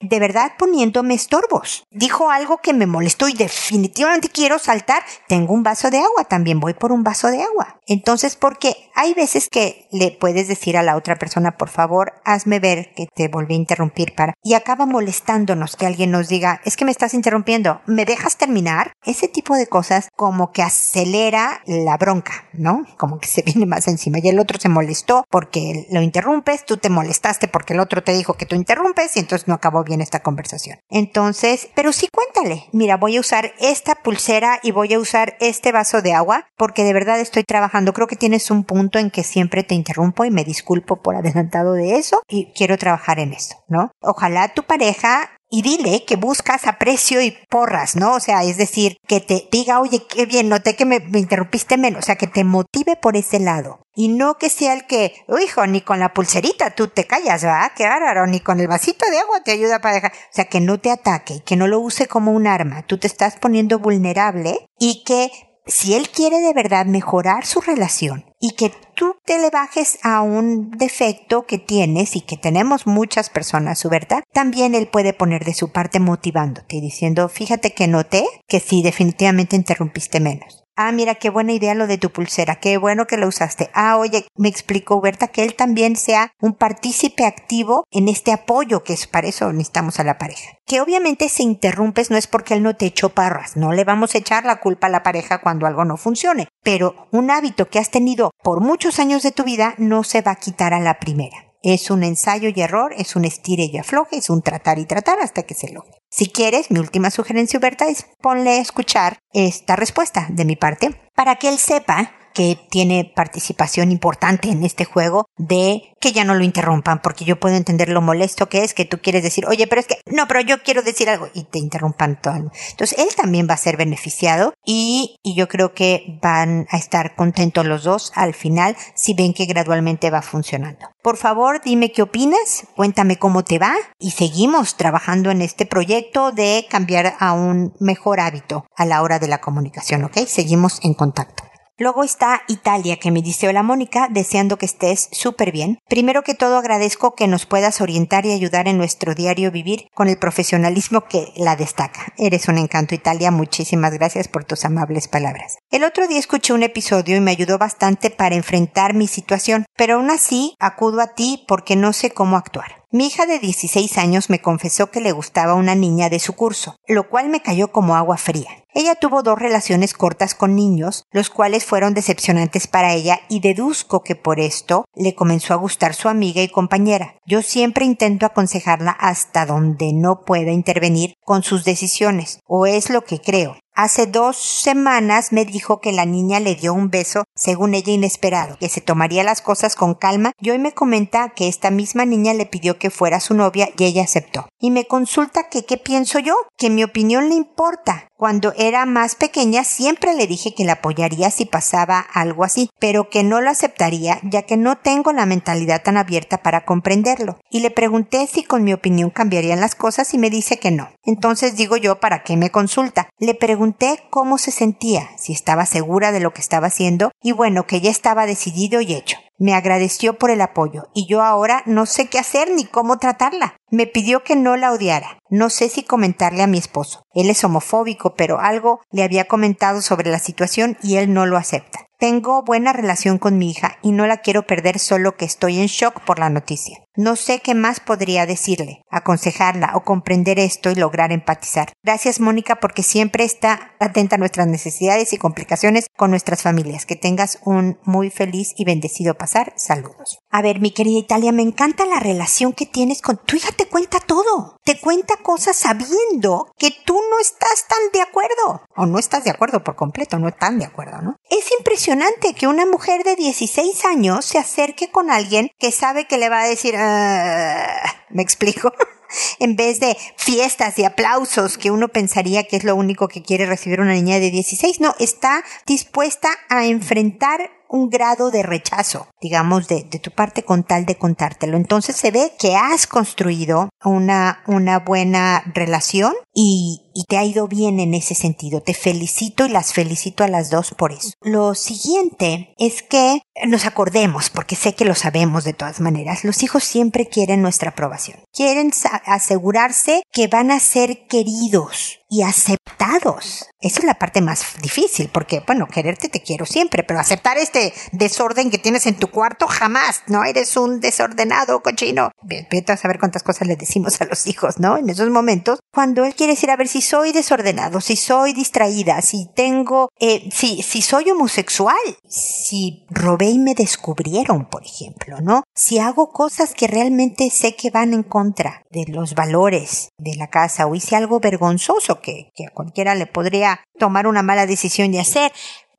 de 0.01 0.21
verdad 0.21 0.53
poniéndome 0.59 1.15
estorbos. 1.15 1.85
Dijo 1.91 2.31
algo 2.31 2.59
que 2.59 2.73
me 2.73 2.87
molestó 2.87 3.29
y 3.29 3.35
definitivamente 3.35 4.29
quiero 4.29 4.59
saltar. 4.59 5.03
Tengo 5.29 5.55
un 5.55 5.63
vaso 5.63 5.91
de 5.91 5.99
agua, 5.99 6.25
también 6.25 6.61
voy 6.61 6.75
por 6.75 6.93
un 6.93 7.05
vaso 7.05 7.29
de 7.29 7.43
agua. 7.43 7.81
Entonces, 7.87 8.37
porque 8.37 8.91
hay 8.95 9.15
veces 9.15 9.49
que 9.51 9.89
le 9.91 10.11
puedes 10.11 10.49
decir 10.49 10.77
a 10.77 10.83
la 10.83 10.97
otra 10.97 11.17
persona, 11.17 11.57
por 11.57 11.69
favor, 11.69 12.13
hazme 12.25 12.61
ver 12.61 12.93
que 12.95 13.09
te 13.15 13.29
volví 13.29 13.55
a 13.55 13.59
interrumpir 13.59 14.15
para, 14.15 14.35
y 14.43 14.55
acaba 14.55 14.87
molestándonos 14.87 15.77
que 15.77 15.87
alguien 15.87 16.11
nos 16.11 16.29
diga, 16.29 16.61
es 16.65 16.77
que 16.77 16.85
me 16.85 16.91
estás 16.91 17.15
interrumpiendo, 17.15 17.81
¿me 17.87 18.05
dejas 18.05 18.37
terminar? 18.37 18.48
Terminar, 18.49 18.93
ese 19.05 19.29
tipo 19.29 19.55
de 19.55 19.67
cosas 19.67 20.09
como 20.17 20.53
que 20.53 20.63
acelera 20.63 21.61
la 21.67 21.99
bronca, 21.99 22.49
¿no? 22.55 22.87
Como 22.97 23.19
que 23.19 23.29
se 23.29 23.43
viene 23.43 23.67
más 23.67 23.87
encima 23.89 24.21
y 24.23 24.29
el 24.29 24.39
otro 24.39 24.59
se 24.59 24.71
molestó 24.71 25.25
porque 25.29 25.87
lo 25.91 26.01
interrumpes, 26.01 26.65
tú 26.65 26.79
te 26.79 26.89
molestaste 26.89 27.47
porque 27.47 27.75
el 27.75 27.81
otro 27.81 28.03
te 28.03 28.15
dijo 28.15 28.35
que 28.35 28.47
tú 28.47 28.57
interrumpes 28.57 29.15
y 29.17 29.21
entonces 29.21 29.49
no 29.49 29.55
acabó 29.55 29.85
bien 29.85 30.01
esta 30.01 30.21
conversación. 30.21 30.79
Entonces, 30.89 31.69
pero 31.75 31.93
sí 31.93 32.09
cuéntale, 32.11 32.65
mira, 32.73 32.97
voy 32.97 33.19
a 33.19 33.21
usar 33.21 33.53
esta 33.61 33.97
pulsera 33.97 34.61
y 34.63 34.71
voy 34.71 34.95
a 34.95 34.99
usar 34.99 35.37
este 35.41 35.71
vaso 35.71 36.01
de 36.01 36.15
agua 36.15 36.47
porque 36.57 36.85
de 36.85 36.95
verdad 36.95 37.21
estoy 37.21 37.45
trabajando. 37.45 37.93
Creo 37.93 38.07
que 38.07 38.17
tienes 38.17 38.51
un 38.51 38.65
punto 38.65 38.99
en 38.99 39.11
que 39.11 39.25
siempre 39.25 39.63
te 39.63 39.75
interrumpo 39.75 40.25
y 40.25 40.31
me 40.31 40.45
disculpo 40.45 41.03
por 41.03 41.17
adelantado 41.17 41.75
de 41.75 41.97
eso 41.97 42.23
y 42.27 42.51
quiero 42.55 42.79
trabajar 42.79 43.19
en 43.19 43.35
esto, 43.35 43.57
¿no? 43.69 43.91
Ojalá 44.01 44.49
tu 44.55 44.63
pareja 44.63 45.29
y 45.51 45.63
dile 45.63 46.05
que 46.05 46.17
buscas 46.17 46.67
aprecio 46.67 47.21
y 47.21 47.37
porras, 47.49 47.97
¿no? 47.97 48.15
O 48.15 48.21
sea, 48.21 48.43
es 48.45 48.57
decir, 48.57 48.97
que 49.07 49.21
te 49.21 49.49
diga, 49.51 49.81
oye, 49.81 50.07
qué 50.07 50.27
bien, 50.27 50.49
noté 50.49 50.77
que 50.77 50.85
me, 50.85 50.97
interrumpiste 51.15 51.77
menos, 51.77 52.01
o 52.01 52.07
sea, 52.07 52.17
que 52.17 52.27
te 52.27 52.45
motive 52.45 52.97
por 52.97 53.17
ese 53.17 53.39
lado. 53.41 53.81
Y 53.95 54.09
no 54.09 54.37
que 54.37 54.49
sea 54.49 54.75
el 54.75 54.87
que, 54.87 55.15
hijo, 55.43 55.67
ni 55.67 55.81
con 55.81 55.99
la 55.99 56.13
pulserita 56.13 56.71
tú 56.75 56.89
te 56.89 57.07
callas, 57.07 57.45
¿va? 57.45 57.73
Qué 57.75 57.85
bárbaro, 57.85 58.27
ni 58.27 58.41
con 58.41 58.61
el 58.61 58.69
vasito 58.69 59.11
de 59.11 59.19
agua 59.19 59.43
te 59.43 59.53
ayuda 59.53 59.81
para 59.81 59.95
dejar. 59.95 60.13
O 60.13 60.35
sea, 60.35 60.45
que 60.45 60.61
no 60.61 60.79
te 60.79 60.91
ataque, 60.91 61.43
que 61.45 61.57
no 61.57 61.67
lo 61.67 61.81
use 61.81 62.07
como 62.07 62.33
un 62.33 62.47
arma. 62.47 62.83
Tú 62.87 62.99
te 62.99 63.07
estás 63.07 63.37
poniendo 63.37 63.79
vulnerable 63.81 64.69
y 64.79 65.03
que 65.05 65.31
si 65.69 65.95
él 65.95 66.09
quiere 66.09 66.41
de 66.41 66.53
verdad 66.55 66.87
mejorar 66.87 67.47
su 67.47 67.61
relación 67.61 68.25
y 68.41 68.53
que 68.53 68.73
tú 68.95 69.17
te 69.25 69.39
le 69.39 69.51
bajes 69.51 69.99
a 70.03 70.23
un 70.23 70.71
defecto 70.71 71.47
que 71.47 71.59
tienes 71.59 72.17
y 72.17 72.23
que 72.23 72.37
tenemos 72.37 72.87
muchas 72.87 73.31
personas, 73.31 73.79
su 73.79 73.89
verdad, 73.89 74.23
también 74.33 74.75
él 74.75 74.89
puede 74.89 75.13
poner 75.13 75.45
de 75.45 75.55
su 75.55 75.71
parte 75.71 76.01
motivándote 76.01 76.77
y 76.77 76.81
diciendo, 76.81 77.29
fíjate 77.29 77.73
que 77.75 77.87
noté 77.87 78.25
que 78.47 78.61
sí, 78.61 78.83
definitivamente 78.83 79.57
interrumpiste 79.57 80.21
menos. 80.21 80.65
Ah, 80.81 80.93
mira, 80.93 81.17
qué 81.17 81.29
buena 81.29 81.53
idea 81.53 81.75
lo 81.75 81.89
de 81.89 81.99
tu 81.99 82.11
pulsera, 82.11 82.61
qué 82.61 82.79
bueno 82.79 83.09
que 83.09 83.17
lo 83.17 83.27
usaste. 83.27 83.69
Ah, 83.75 83.97
oye, 83.97 84.29
me 84.37 84.49
explicó 84.49 85.01
Berta 85.01 85.27
que 85.27 85.43
él 85.43 85.57
también 85.57 85.97
sea 85.97 86.31
un 86.41 86.55
partícipe 86.55 87.27
activo 87.27 87.85
en 87.91 88.07
este 88.07 88.31
apoyo, 88.31 88.85
que 88.85 88.93
es 88.93 89.09
para 89.09 89.27
eso 89.27 89.53
necesitamos 89.53 89.99
a 89.99 90.05
la 90.05 90.19
pareja. 90.19 90.53
Que 90.67 90.81
obviamente 90.81 91.29
si 91.29 91.43
interrumpes 91.43 92.13
no 92.13 92.17
es 92.17 92.29
porque 92.29 92.55
él 92.55 92.63
no 92.63 92.77
te 92.77 92.87
echó 92.87 93.09
parras, 93.09 93.57
no 93.57 93.73
le 93.73 93.83
vamos 93.83 94.15
a 94.15 94.19
echar 94.19 94.45
la 94.45 94.61
culpa 94.61 94.87
a 94.87 94.91
la 94.91 95.03
pareja 95.03 95.41
cuando 95.41 95.67
algo 95.67 95.85
no 95.85 95.97
funcione, 95.97 96.47
pero 96.63 97.09
un 97.11 97.33
hábito 97.33 97.69
que 97.69 97.81
has 97.81 97.91
tenido 97.91 98.31
por 98.45 98.61
muchos 98.61 99.01
años 99.01 99.25
de 99.25 99.33
tu 99.33 99.43
vida 99.43 99.75
no 99.79 100.05
se 100.05 100.23
va 100.23 100.31
a 100.31 100.37
quitar 100.37 100.75
a 100.75 100.79
la 100.79 101.01
primera. 101.01 101.48
Es 101.63 101.91
un 101.91 102.05
ensayo 102.05 102.51
y 102.55 102.61
error, 102.61 102.93
es 102.97 103.17
un 103.17 103.25
estire 103.25 103.65
y 103.65 103.79
afloje, 103.79 104.17
es 104.17 104.31
un 104.31 104.43
tratar 104.43 104.79
y 104.79 104.87
tratar 104.87 105.19
hasta 105.21 105.43
que 105.43 105.55
se 105.55 105.73
logre. 105.73 105.99
Si 106.11 106.31
quieres, 106.31 106.71
mi 106.71 106.79
última 106.79 107.11
sugerencia, 107.11 107.59
Huberta, 107.59 107.87
es 107.89 108.07
ponle 108.21 108.51
a 108.51 108.61
escuchar 108.61 109.19
esta 109.33 109.77
respuesta 109.77 110.27
de 110.31 110.45
mi 110.45 110.57
parte 110.57 111.01
para 111.15 111.37
que 111.37 111.49
él 111.49 111.59
sepa 111.59 112.13
que 112.39 112.57
tiene 112.71 113.05
participación 113.17 113.91
importante 113.91 114.49
en 114.49 114.63
este 114.63 114.85
juego 114.85 115.27
de 115.39 115.83
que 116.01 116.13
ya 116.13 116.23
no 116.23 116.37
lo 116.37 116.45
interrumpan, 116.45 117.03
porque 117.03 117.25
yo 117.25 117.41
puedo 117.41 117.57
entender 117.57 117.89
lo 117.89 118.01
molesto 118.01 118.49
que 118.49 118.63
es 118.63 118.75
que 118.75 118.85
tú 118.85 119.01
quieres 119.01 119.25
decir, 119.25 119.45
oye, 119.49 119.67
pero 119.67 119.81
es 119.81 119.89
que, 119.89 119.97
no, 120.07 120.29
pero 120.29 120.41
yo 120.43 120.63
quiero 120.63 120.83
decir 120.83 121.11
algo 121.11 121.27
y 121.35 121.43
te 121.43 121.59
interrumpan 121.59 122.21
todo. 122.23 122.37
Entonces, 122.37 122.97
él 122.97 123.09
también 123.17 123.49
va 123.51 123.55
a 123.55 123.57
ser 123.57 123.77
beneficiado 123.77 124.55
y, 124.65 125.17
y 125.25 125.35
yo 125.35 125.49
creo 125.49 125.75
que 125.75 126.21
van 126.23 126.69
a 126.71 126.77
estar 126.77 127.17
contentos 127.17 127.67
los 127.67 127.83
dos 127.83 128.13
al 128.15 128.35
final 128.35 128.77
si 128.95 129.15
ven 129.15 129.35
que 129.35 129.47
gradualmente 129.47 130.09
va 130.09 130.23
funcionando. 130.23 130.87
Por 131.03 131.17
favor, 131.17 131.61
dime 131.65 131.91
qué 131.91 132.03
opinas, 132.03 132.69
cuéntame 132.77 133.17
cómo 133.17 133.43
te 133.43 133.59
va 133.59 133.75
y 133.99 134.13
seguimos 134.13 134.77
trabajando 134.77 135.33
en 135.33 135.43
este 135.43 135.67
proyecto 135.67 136.31
de 136.31 136.67
cambiar 136.71 137.17
a 137.19 137.33
un 137.33 137.75
mejor 137.81 138.21
hábito 138.21 138.65
a 138.77 138.85
la 138.85 139.03
hora 139.03 139.19
de 139.19 139.27
la 139.27 139.41
comunicación, 139.41 140.05
¿ok? 140.05 140.19
Seguimos 140.29 140.79
en 140.85 140.95
contacto. 140.95 141.48
Luego 141.81 142.03
está 142.03 142.43
Italia, 142.49 142.97
que 142.97 143.13
me 143.13 143.23
dice 143.23 143.47
hola 143.47 143.63
Mónica, 143.63 144.09
deseando 144.11 144.59
que 144.59 144.67
estés 144.67 145.09
súper 145.13 145.53
bien. 145.53 145.79
Primero 145.89 146.25
que 146.25 146.35
todo 146.35 146.59
agradezco 146.59 147.15
que 147.15 147.29
nos 147.29 147.47
puedas 147.47 147.81
orientar 147.81 148.27
y 148.27 148.33
ayudar 148.33 148.67
en 148.67 148.79
nuestro 148.79 149.15
diario 149.15 149.53
vivir 149.53 149.87
con 149.95 150.09
el 150.09 150.19
profesionalismo 150.19 151.03
que 151.03 151.33
la 151.37 151.55
destaca. 151.55 152.13
Eres 152.17 152.49
un 152.49 152.59
encanto 152.59 152.97
Italia, 152.97 153.31
muchísimas 153.31 153.93
gracias 153.93 154.27
por 154.27 154.45
tus 154.45 154.65
amables 154.65 155.07
palabras. 155.07 155.59
El 155.71 155.85
otro 155.85 156.09
día 156.09 156.19
escuché 156.19 156.53
un 156.53 156.65
episodio 156.65 157.17
y 157.17 157.21
me 157.21 157.31
ayudó 157.31 157.59
bastante 157.59 158.11
para 158.11 158.35
enfrentar 158.35 158.95
mi 158.95 159.07
situación, 159.07 159.65
pero 159.77 159.95
aún 159.95 160.11
así 160.11 160.57
acudo 160.59 161.01
a 161.01 161.15
ti 161.15 161.45
porque 161.47 161.77
no 161.77 161.93
sé 161.93 162.11
cómo 162.11 162.37
actuar. 162.37 162.78
Mi 162.91 163.09
hija 163.09 163.27
de 163.27 163.39
16 163.39 163.99
años 163.99 164.31
me 164.31 164.41
confesó 164.41 164.91
que 164.91 165.03
le 165.03 165.13
gustaba 165.13 165.53
una 165.53 165.75
niña 165.75 166.09
de 166.09 166.19
su 166.19 166.33
curso, 166.33 166.77
lo 166.87 167.11
cual 167.11 167.29
me 167.29 167.43
cayó 167.43 167.71
como 167.71 167.97
agua 167.97 168.17
fría. 168.17 168.49
Ella 168.73 168.95
tuvo 168.95 169.23
dos 169.23 169.39
relaciones 169.39 169.93
cortas 169.93 170.35
con 170.35 170.55
niños, 170.55 171.05
los 171.11 171.29
cuales 171.29 171.67
fueron 171.67 171.93
decepcionantes 171.93 172.67
para 172.67 172.95
ella 172.95 173.21
y 173.29 173.41
deduzco 173.41 174.03
que 174.03 174.17
por 174.17 174.41
esto 174.41 174.87
le 174.95 175.15
comenzó 175.15 175.53
a 175.53 175.59
gustar 175.59 175.93
su 175.93 176.09
amiga 176.09 176.41
y 176.41 176.49
compañera. 176.49 177.17
Yo 177.27 177.43
siempre 177.43 177.85
intento 177.85 178.25
aconsejarla 178.25 178.93
hasta 178.93 179.45
donde 179.45 179.93
no 179.93 180.25
pueda 180.25 180.53
intervenir 180.53 181.13
con 181.23 181.43
sus 181.43 181.65
decisiones, 181.65 182.41
o 182.47 182.65
es 182.65 182.89
lo 182.89 183.05
que 183.05 183.21
creo. 183.21 183.59
Hace 183.81 184.09
dos 184.09 184.37
semanas 184.37 185.31
me 185.31 185.45
dijo 185.45 185.81
que 185.81 185.93
la 185.93 186.05
niña 186.05 186.41
le 186.41 186.57
dio 186.57 186.75
un 186.75 186.91
beso, 186.91 187.23
según 187.37 187.75
ella 187.75 187.93
inesperado, 187.93 188.57
que 188.59 188.69
se 188.69 188.81
tomaría 188.81 189.23
las 189.23 189.41
cosas 189.41 189.77
con 189.77 189.95
calma 189.95 190.33
y 190.41 190.51
hoy 190.51 190.59
me 190.59 190.73
comenta 190.73 191.29
que 191.29 191.47
esta 191.47 191.71
misma 191.71 192.05
niña 192.05 192.35
le 192.35 192.45
pidió 192.45 192.77
que 192.77 192.91
fuera 192.91 193.21
su 193.21 193.35
novia 193.35 193.69
y 193.79 193.85
ella 193.85 194.03
aceptó. 194.03 194.49
Y 194.59 194.73
me 194.73 194.89
consulta 194.89 195.49
que 195.49 195.65
qué 195.65 195.77
pienso 195.77 196.19
yo, 196.19 196.35
que 196.57 196.71
mi 196.71 196.83
opinión 196.83 197.29
le 197.29 197.37
importa. 197.37 198.08
Cuando 198.19 198.53
era 198.57 198.85
más 198.85 199.15
pequeña 199.15 199.63
siempre 199.63 200.13
le 200.13 200.27
dije 200.27 200.53
que 200.53 200.65
la 200.65 200.73
apoyaría 200.73 201.31
si 201.31 201.45
pasaba 201.45 202.01
algo 202.01 202.43
así, 202.43 202.69
pero 202.81 203.11
que 203.11 203.23
no 203.23 203.41
lo 203.41 203.49
aceptaría 203.49 204.19
ya 204.25 204.43
que 204.43 204.57
no 204.57 204.77
tengo 204.77 205.13
la 205.13 205.25
mentalidad 205.25 205.85
tan 205.85 205.97
abierta 205.97 206.39
para 206.39 206.65
comprenderlo. 206.65 207.39
Y 207.49 207.61
le 207.61 207.71
pregunté 207.71 208.27
si 208.27 208.43
con 208.43 208.65
mi 208.65 208.73
opinión 208.73 209.11
cambiarían 209.11 209.61
las 209.61 209.77
cosas 209.77 210.15
y 210.15 210.19
me 210.19 210.31
dice 210.31 210.59
que 210.59 210.73
no. 210.73 210.89
Entonces 211.05 211.55
digo 211.55 211.77
yo, 211.77 212.01
¿para 212.01 212.25
qué 212.25 212.37
me 212.37 212.51
consulta? 212.51 213.09
Le 213.21 213.37
pregunté 213.37 214.01
cómo 214.11 214.37
se 214.37 214.51
sentía, 214.51 215.11
si 215.17 215.33
estaba 215.33 215.65
segura 215.65 216.11
de 216.11 216.19
lo 216.19 216.33
que 216.33 216.41
estaba 216.41 216.67
haciendo 216.67 217.13
y 217.23 217.31
bueno, 217.31 217.69
que 217.69 217.81
ya 217.81 217.93
estaba 217.93 218.27
decidido 218.27 218.81
y 218.81 218.95
hecho. 218.95 219.17
Me 219.39 219.55
agradeció 219.55 220.19
por 220.19 220.33
el 220.33 220.41
apoyo 220.41 220.89
y 220.93 221.07
yo 221.07 221.23
ahora 221.23 221.63
no 221.67 221.87
sé 221.87 222.09
qué 222.09 222.19
hacer 222.19 222.51
ni 222.51 222.65
cómo 222.65 222.99
tratarla. 222.99 223.55
Me 223.71 223.87
pidió 223.87 224.25
que 224.25 224.37
no 224.37 224.57
la 224.57 224.73
odiara. 224.73 225.19
No 225.31 225.51
sé 225.51 225.69
si 225.69 225.83
comentarle 225.83 226.43
a 226.43 226.47
mi 226.47 226.59
esposo. 226.59 227.03
Él 227.13 227.29
es 227.29 227.45
homofóbico, 227.45 228.15
pero 228.15 228.41
algo 228.41 228.81
le 228.91 229.03
había 229.03 229.27
comentado 229.27 229.83
sobre 229.83 230.11
la 230.11 230.19
situación 230.19 230.79
y 230.83 230.97
él 230.97 231.13
no 231.13 231.27
lo 231.27 231.37
acepta. 231.37 231.81
Tengo 231.99 232.45
buena 232.45 232.73
relación 232.73 233.19
con 233.19 233.39
mi 233.39 233.51
hija 233.51 233.77
y 233.83 233.91
no 233.91 234.07
la 234.07 234.19
quiero 234.19 234.47
perder 234.47 234.79
solo 234.79 235.17
que 235.17 235.25
estoy 235.25 235.59
en 235.59 235.67
shock 235.67 236.05
por 236.05 236.21
la 236.21 236.31
noticia. 236.31 236.79
No 236.95 237.17
sé 237.17 237.41
qué 237.41 237.57
más 237.57 237.81
podría 237.81 238.25
decirle, 238.25 238.83
aconsejarla 238.89 239.73
o 239.75 239.83
comprender 239.83 240.39
esto 240.39 240.71
y 240.71 240.77
lograr 240.77 241.11
empatizar. 241.11 241.73
Gracias 241.83 242.21
Mónica 242.21 242.61
porque 242.61 242.85
siempre 242.85 243.25
está 243.25 243.73
atenta 243.81 244.15
a 244.15 244.19
nuestras 244.19 244.47
necesidades 244.47 245.13
y 245.13 245.19
complicaciones 245.19 245.89
con 245.97 246.11
nuestras 246.11 246.43
familias. 246.43 246.87
Que 246.87 246.95
tengas 246.95 247.41
un 247.45 247.79
muy 247.83 248.11
feliz 248.11 248.55
y 248.57 248.65
bendecido 248.65 249.15
pasar. 249.15 249.53
Saludos. 249.57 250.21
A 250.31 250.43
ver, 250.43 250.61
mi 250.61 250.73
querida 250.73 250.99
Italia, 250.99 251.33
me 251.33 251.43
encanta 251.43 251.87
la 251.87 252.01
relación 252.01 252.53
que 252.53 252.67
tienes 252.67 253.01
con 253.01 253.17
tu 253.17 253.37
hija. 253.37 253.51
Te 253.53 253.67
cuenta 253.67 253.99
todo. 254.01 254.59
Te 254.63 254.79
cuenta 254.79 255.17
cosas 255.17 255.57
sabiendo 255.57 256.53
que 256.59 256.71
tú 256.85 257.01
no 257.11 257.19
estás 257.19 257.67
tan 257.67 257.79
de 257.93 258.03
acuerdo. 258.03 258.63
O 258.77 258.85
no 258.85 258.99
estás 258.99 259.25
de 259.25 259.31
acuerdo 259.31 259.65
por 259.65 259.77
completo, 259.77 260.19
no 260.19 260.29
están 260.29 260.59
de 260.59 260.67
acuerdo, 260.67 261.01
¿no? 261.01 261.17
Es 261.31 261.51
impresionante 261.59 262.35
que 262.35 262.47
una 262.47 262.67
mujer 262.67 263.05
de 263.05 263.17
16 263.17 263.85
años 263.87 264.27
se 264.27 264.39
acerque 264.39 264.91
con 264.91 265.11
alguien 265.11 265.51
que 265.59 265.73
sabe 265.73 266.07
que 266.07 266.19
le 266.19 266.29
va 266.29 266.43
a 266.43 266.49
decir, 266.49 266.75
ah", 266.77 267.81
¿me 268.11 268.23
explico? 268.23 268.73
en 269.39 269.57
vez 269.57 269.81
de 269.81 269.97
fiestas 270.17 270.79
y 270.79 270.85
aplausos 270.85 271.59
que 271.59 271.71
uno 271.71 271.89
pensaría 271.89 272.45
que 272.45 272.57
es 272.57 272.65
lo 272.65 272.77
único 272.77 273.09
que 273.09 273.23
quiere 273.23 273.47
recibir 273.47 273.81
una 273.81 273.95
niña 273.95 274.19
de 274.19 274.31
16, 274.31 274.81
no, 274.81 274.95
está 274.99 275.43
dispuesta 275.67 276.29
a 276.49 276.67
enfrentar 276.67 277.51
un 277.69 277.91
grado 277.91 278.31
de 278.31 278.43
rechazo, 278.43 279.09
digamos, 279.21 279.69
de, 279.69 279.83
tu 279.85 280.11
parte 280.11 280.43
con 280.43 280.65
tal 280.65 280.87
de 280.87 280.97
contártelo. 280.97 281.57
Entonces 281.57 281.97
se 281.97 282.11
ve 282.11 282.33
que 282.39 282.57
has 282.57 282.87
construido 282.87 283.69
una, 283.85 284.43
una 284.47 284.79
buena 284.79 285.43
relación 285.55 286.15
y, 286.35 286.91
y 286.95 287.05
te 287.05 287.19
ha 287.19 287.25
ido 287.25 287.49
bien 287.49 287.81
en 287.81 287.95
ese 287.95 288.15
sentido. 288.15 288.63
Te 288.63 288.75
felicito 288.75 289.47
y 289.47 289.51
las 289.51 289.73
felicito 289.73 290.25
a 290.25 290.29
las 290.29 290.51
dos 290.51 290.75
por 290.77 290.93
eso. 290.93 291.13
Lo 291.23 291.55
siguiente 291.55 292.55
es 292.59 292.83
que 292.83 293.21
nos 293.47 293.67
acordemos, 293.67 294.31
porque 294.31 294.57
sé 294.57 294.75
que 294.75 294.85
lo 294.85 294.95
sabemos 294.95 295.45
de 295.45 295.53
todas 295.53 295.81
maneras, 295.81 296.25
los 296.25 296.43
hijos 296.43 296.65
siempre 296.65 297.07
quieren 297.07 297.43
nuestra 297.43 297.71
aprobación. 297.71 298.19
Quieren 298.33 298.73
asegurarse 299.05 300.03
que 300.13 300.29
van 300.29 300.51
a 300.51 300.61
ser 300.61 301.07
queridos 301.07 301.98
y 302.09 302.23
aceptados. 302.23 303.47
Esa 303.61 303.81
es 303.81 303.85
la 303.85 303.95
parte 303.95 304.21
más 304.21 304.45
difícil, 304.63 305.11
porque, 305.13 305.43
bueno, 305.47 305.67
quererte 305.67 306.09
te 306.09 306.23
quiero 306.23 306.47
siempre, 306.47 306.85
pero 306.85 307.01
aceptar 307.01 307.39
este 307.39 307.73
desorden 307.93 308.51
que 308.51 308.59
tienes 308.59 308.87
en 308.87 308.97
tu 308.97 309.09
cuarto 309.09 309.47
jamás, 309.49 310.03
¿no? 310.07 310.25
Eres 310.25 310.57
un 310.57 310.81
desordenado 310.81 311.61
cochino. 311.61 312.11
Vete 312.23 312.73
a 312.73 312.77
saber 312.77 312.99
cuántas 312.99 313.23
cosas 313.23 313.49
le 313.49 313.57
decimos 313.57 314.01
a 314.01 314.05
los 314.05 314.27
hijos, 314.27 314.59
¿no? 314.59 314.77
En 314.77 314.89
esos 314.89 315.11
momentos, 315.11 315.59
cuando 315.73 316.05
él 316.05 316.15
quiere 316.15 316.35
decir, 316.35 316.51
a 316.51 316.57
ver 316.57 316.69
si 316.69 316.83
soy 316.83 317.13
desordenado, 317.13 317.81
si 317.81 317.97
soy 317.97 318.33
distraída, 318.33 319.03
si 319.03 319.29
tengo, 319.35 319.89
eh, 319.99 320.29
si, 320.33 320.63
si 320.63 320.83
soy 320.83 321.11
homosexual, 321.11 321.77
si 322.09 322.87
robé 322.91 323.31
y 323.31 323.39
me 323.39 323.55
descubrieron, 323.55 324.49
por 324.49 324.65
ejemplo, 324.65 325.21
¿no? 325.21 325.43
Si 325.55 325.79
hago 325.79 326.11
cosas 326.11 326.55
que 326.55 326.69
realmente 326.69 327.29
sé 327.31 327.57
que 327.57 327.71
van 327.71 327.93
en 327.93 328.05
contra 328.05 328.63
de 328.71 328.85
los 328.87 329.15
valores 329.15 329.89
de 329.99 330.15
la 330.15 330.29
casa 330.29 330.67
o 330.67 330.75
hice 330.75 330.97
algo 330.97 331.21
vergonzoso 331.21 331.98
que, 332.01 332.31
a 332.47 332.51
cualquiera 332.53 332.95
le 332.95 333.07
podría 333.07 333.61
tomar 333.79 334.07
una 334.07 334.23
mala 334.23 334.47
decisión 334.47 334.93
y 334.93 334.99
hacer, 334.99 335.33